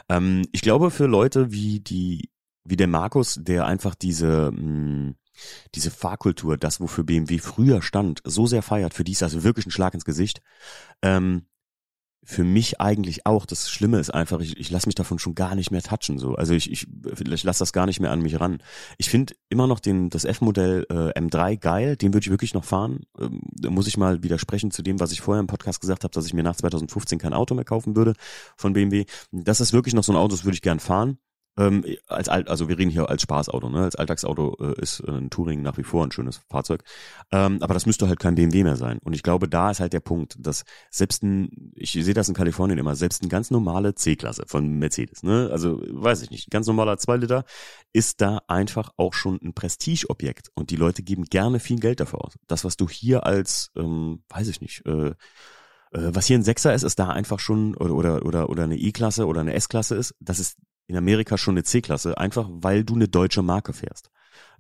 [0.10, 2.30] Ähm, ich glaube, für Leute wie die,
[2.64, 5.16] wie der Markus, der einfach diese, mh, hm,
[5.76, 9.66] diese Fahrkultur, das, wofür BMW früher stand, so sehr feiert, für die ist das wirklich
[9.66, 10.42] ein Schlag ins Gesicht.
[11.02, 11.46] Ähm,
[12.26, 13.46] für mich eigentlich auch.
[13.46, 16.18] Das Schlimme ist einfach, ich, ich lasse mich davon schon gar nicht mehr touchen.
[16.18, 16.36] So.
[16.36, 18.62] Also ich, ich, ich lasse das gar nicht mehr an mich ran.
[18.98, 22.66] Ich finde immer noch den, das F-Modell äh, M3 geil, den würde ich wirklich noch
[22.66, 23.02] fahren.
[23.20, 26.12] Ähm, da muss ich mal widersprechen zu dem, was ich vorher im Podcast gesagt habe,
[26.12, 28.14] dass ich mir nach 2015 kein Auto mehr kaufen würde
[28.58, 29.06] von BMW.
[29.32, 31.20] Das ist wirklich noch so ein Auto, das würde ich gern fahren.
[31.58, 33.84] Ähm, als Alt, also wir reden hier als Spaßauto, ne?
[33.84, 36.84] Als Alltagsauto äh, ist äh, ein Touring nach wie vor ein schönes Fahrzeug.
[37.32, 39.00] Ähm, aber das müsste halt kein BMW mehr sein.
[39.04, 42.36] Und ich glaube, da ist halt der Punkt, dass selbst ein, ich sehe das in
[42.36, 45.50] Kalifornien immer, selbst ein ganz normale C-Klasse von Mercedes, ne?
[45.52, 47.46] Also weiß ich nicht, ganz normaler 2 Liter
[47.94, 50.52] ist da einfach auch schon ein Prestigeobjekt.
[50.56, 52.34] Und die Leute geben gerne viel Geld dafür aus.
[52.48, 55.14] Das, was du hier als, ähm, weiß ich nicht, äh, äh
[55.92, 59.26] was hier ein Sechser ist, ist da einfach schon oder oder oder oder eine E-Klasse
[59.26, 60.58] oder eine S-Klasse ist, das ist
[60.88, 64.10] in Amerika schon eine C-Klasse, einfach weil du eine deutsche Marke fährst.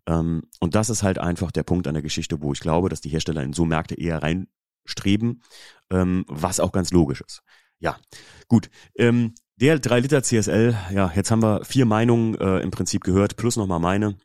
[0.08, 3.02] Ähm, und das ist halt einfach der Punkt an der Geschichte, wo ich glaube, dass
[3.02, 5.42] die Hersteller in so Märkte eher reinstreben,
[5.92, 7.42] ähm, was auch ganz logisch ist.
[7.80, 7.98] Ja,
[8.48, 8.70] gut.
[8.96, 13.38] Ähm, der 3 Liter CSL, ja, jetzt haben wir vier Meinungen äh, im Prinzip gehört,
[13.38, 14.18] plus nochmal meine.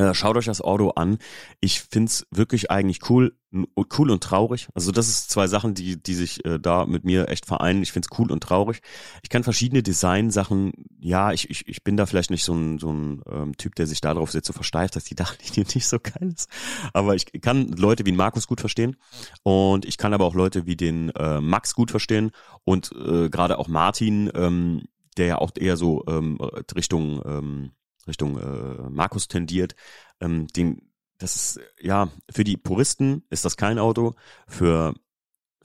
[0.00, 1.18] Äh, schaut euch das Auto an.
[1.60, 4.68] Ich find's wirklich eigentlich cool, cool und traurig.
[4.74, 7.82] Also das ist zwei Sachen, die, die sich äh, da mit mir echt vereinen.
[7.82, 8.80] Ich find's cool und traurig.
[9.22, 12.90] Ich kann verschiedene Design-Sachen, ja, ich, ich, ich bin da vielleicht nicht so ein, so
[12.90, 16.32] ein ähm, Typ, der sich darauf sehr so versteift, dass die Dachlinie nicht so geil
[16.34, 16.48] ist.
[16.94, 18.96] Aber ich kann Leute wie Markus gut verstehen
[19.42, 22.30] und ich kann aber auch Leute wie den äh, Max gut verstehen
[22.64, 24.84] und äh, gerade auch Martin, ähm,
[25.18, 26.38] der ja auch eher so ähm,
[26.74, 27.72] Richtung ähm,
[28.10, 29.74] Richtung äh, Markus tendiert,
[30.20, 34.14] ähm, den, das ist, ja, für die Puristen ist das kein Auto,
[34.46, 34.94] für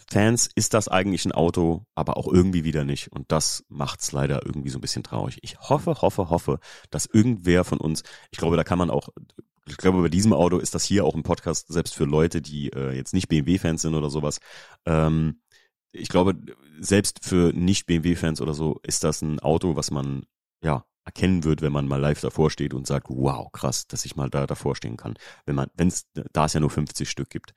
[0.08, 3.12] Fans ist das eigentlich ein Auto, aber auch irgendwie wieder nicht.
[3.12, 5.39] Und das macht's leider irgendwie so ein bisschen traurig.
[5.41, 6.60] Ich hoffe, hoffe, hoffe,
[6.91, 9.10] dass irgendwer von uns, ich glaube, da kann man auch,
[9.68, 12.70] ich glaube, bei diesem Auto ist das hier auch ein Podcast, selbst für Leute, die
[12.70, 14.39] äh, jetzt nicht BMW-Fans sind oder sowas.
[14.86, 15.41] Ähm,
[15.91, 16.36] ich glaube,
[16.80, 20.26] selbst für Nicht-BMW-Fans oder so ist das ein Auto, was man
[20.62, 24.16] ja erkennen wird, wenn man mal live davor steht und sagt, wow, krass, dass ich
[24.16, 25.14] mal da davor stehen kann.
[25.45, 27.53] Wenn man, wenn es, da es ja nur 50 Stück gibt.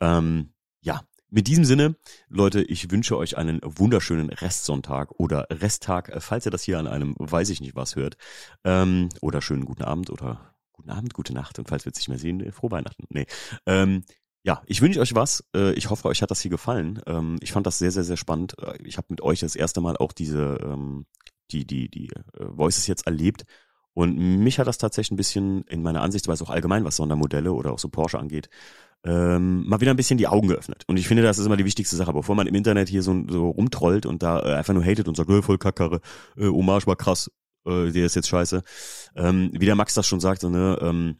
[0.00, 1.96] Ähm, ja, mit diesem Sinne,
[2.28, 6.86] Leute, ich wünsche euch einen wunderschönen Restsonntag oder Resttag, äh, falls ihr das hier an
[6.86, 8.16] einem, weiß ich nicht was hört.
[8.64, 12.08] Ähm, oder schönen guten Abend oder guten Abend, gute Nacht und falls wir es nicht
[12.08, 13.04] mehr sehen, äh, frohe Weihnachten.
[13.08, 13.26] Nee.
[13.64, 14.04] Ähm,
[14.42, 15.44] ja, ich wünsche euch was.
[15.54, 17.00] Äh, ich hoffe, euch hat das hier gefallen.
[17.06, 18.56] Ähm, ich fand das sehr, sehr, sehr spannend.
[18.82, 21.06] Ich habe mit euch das erste Mal auch diese ähm,
[21.52, 23.44] die, die, die äh, Voices jetzt erlebt.
[23.92, 27.72] Und mich hat das tatsächlich ein bisschen in meiner Ansichtsweise auch allgemein, was Sondermodelle oder
[27.72, 28.48] auch so Porsche angeht,
[29.04, 30.84] ähm, mal wieder ein bisschen die Augen geöffnet.
[30.86, 33.24] Und ich finde, das ist immer die wichtigste Sache, bevor man im Internet hier so,
[33.28, 36.00] so rumtrollt und da äh, einfach nur hatet und sagt, äh, voll Kackkarre,
[36.36, 37.30] äh, Hommage war krass,
[37.66, 38.62] äh, der ist jetzt scheiße.
[39.16, 41.16] Ähm, wie der Max das schon sagte, ne, ähm,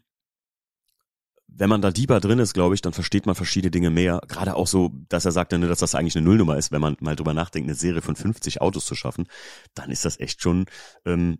[1.53, 4.21] wenn man da deeper drin ist, glaube ich, dann versteht man verschiedene Dinge mehr.
[4.27, 7.15] Gerade auch so, dass er sagte, dass das eigentlich eine Nullnummer ist, wenn man mal
[7.15, 9.27] drüber nachdenkt, eine Serie von 50 Autos zu schaffen,
[9.75, 10.65] dann ist das echt schon
[11.05, 11.39] ähm,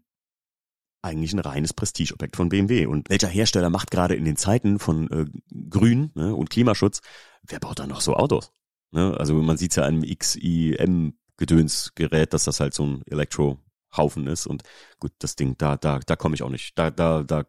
[1.02, 2.86] eigentlich ein reines Prestigeobjekt von BMW.
[2.86, 5.26] Und welcher Hersteller macht gerade in den Zeiten von äh,
[5.70, 7.00] Grün ne, und Klimaschutz,
[7.44, 8.52] wer baut da noch so Autos?
[8.92, 9.16] Ne?
[9.18, 14.46] Also man sieht ja einem XIM-Gedönsgerät, dass das halt so ein Elektro-Haufen ist.
[14.46, 14.64] Und
[15.00, 16.78] gut, das Ding, da, da, da komme ich auch nicht.
[16.78, 17.46] Da, da, da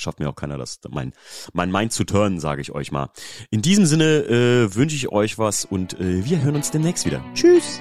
[0.00, 1.12] schafft mir auch keiner das, mein,
[1.52, 3.10] mein Mind zu turnen, sage ich euch mal.
[3.50, 7.22] In diesem Sinne äh, wünsche ich euch was und äh, wir hören uns demnächst wieder.
[7.34, 7.80] Tschüss!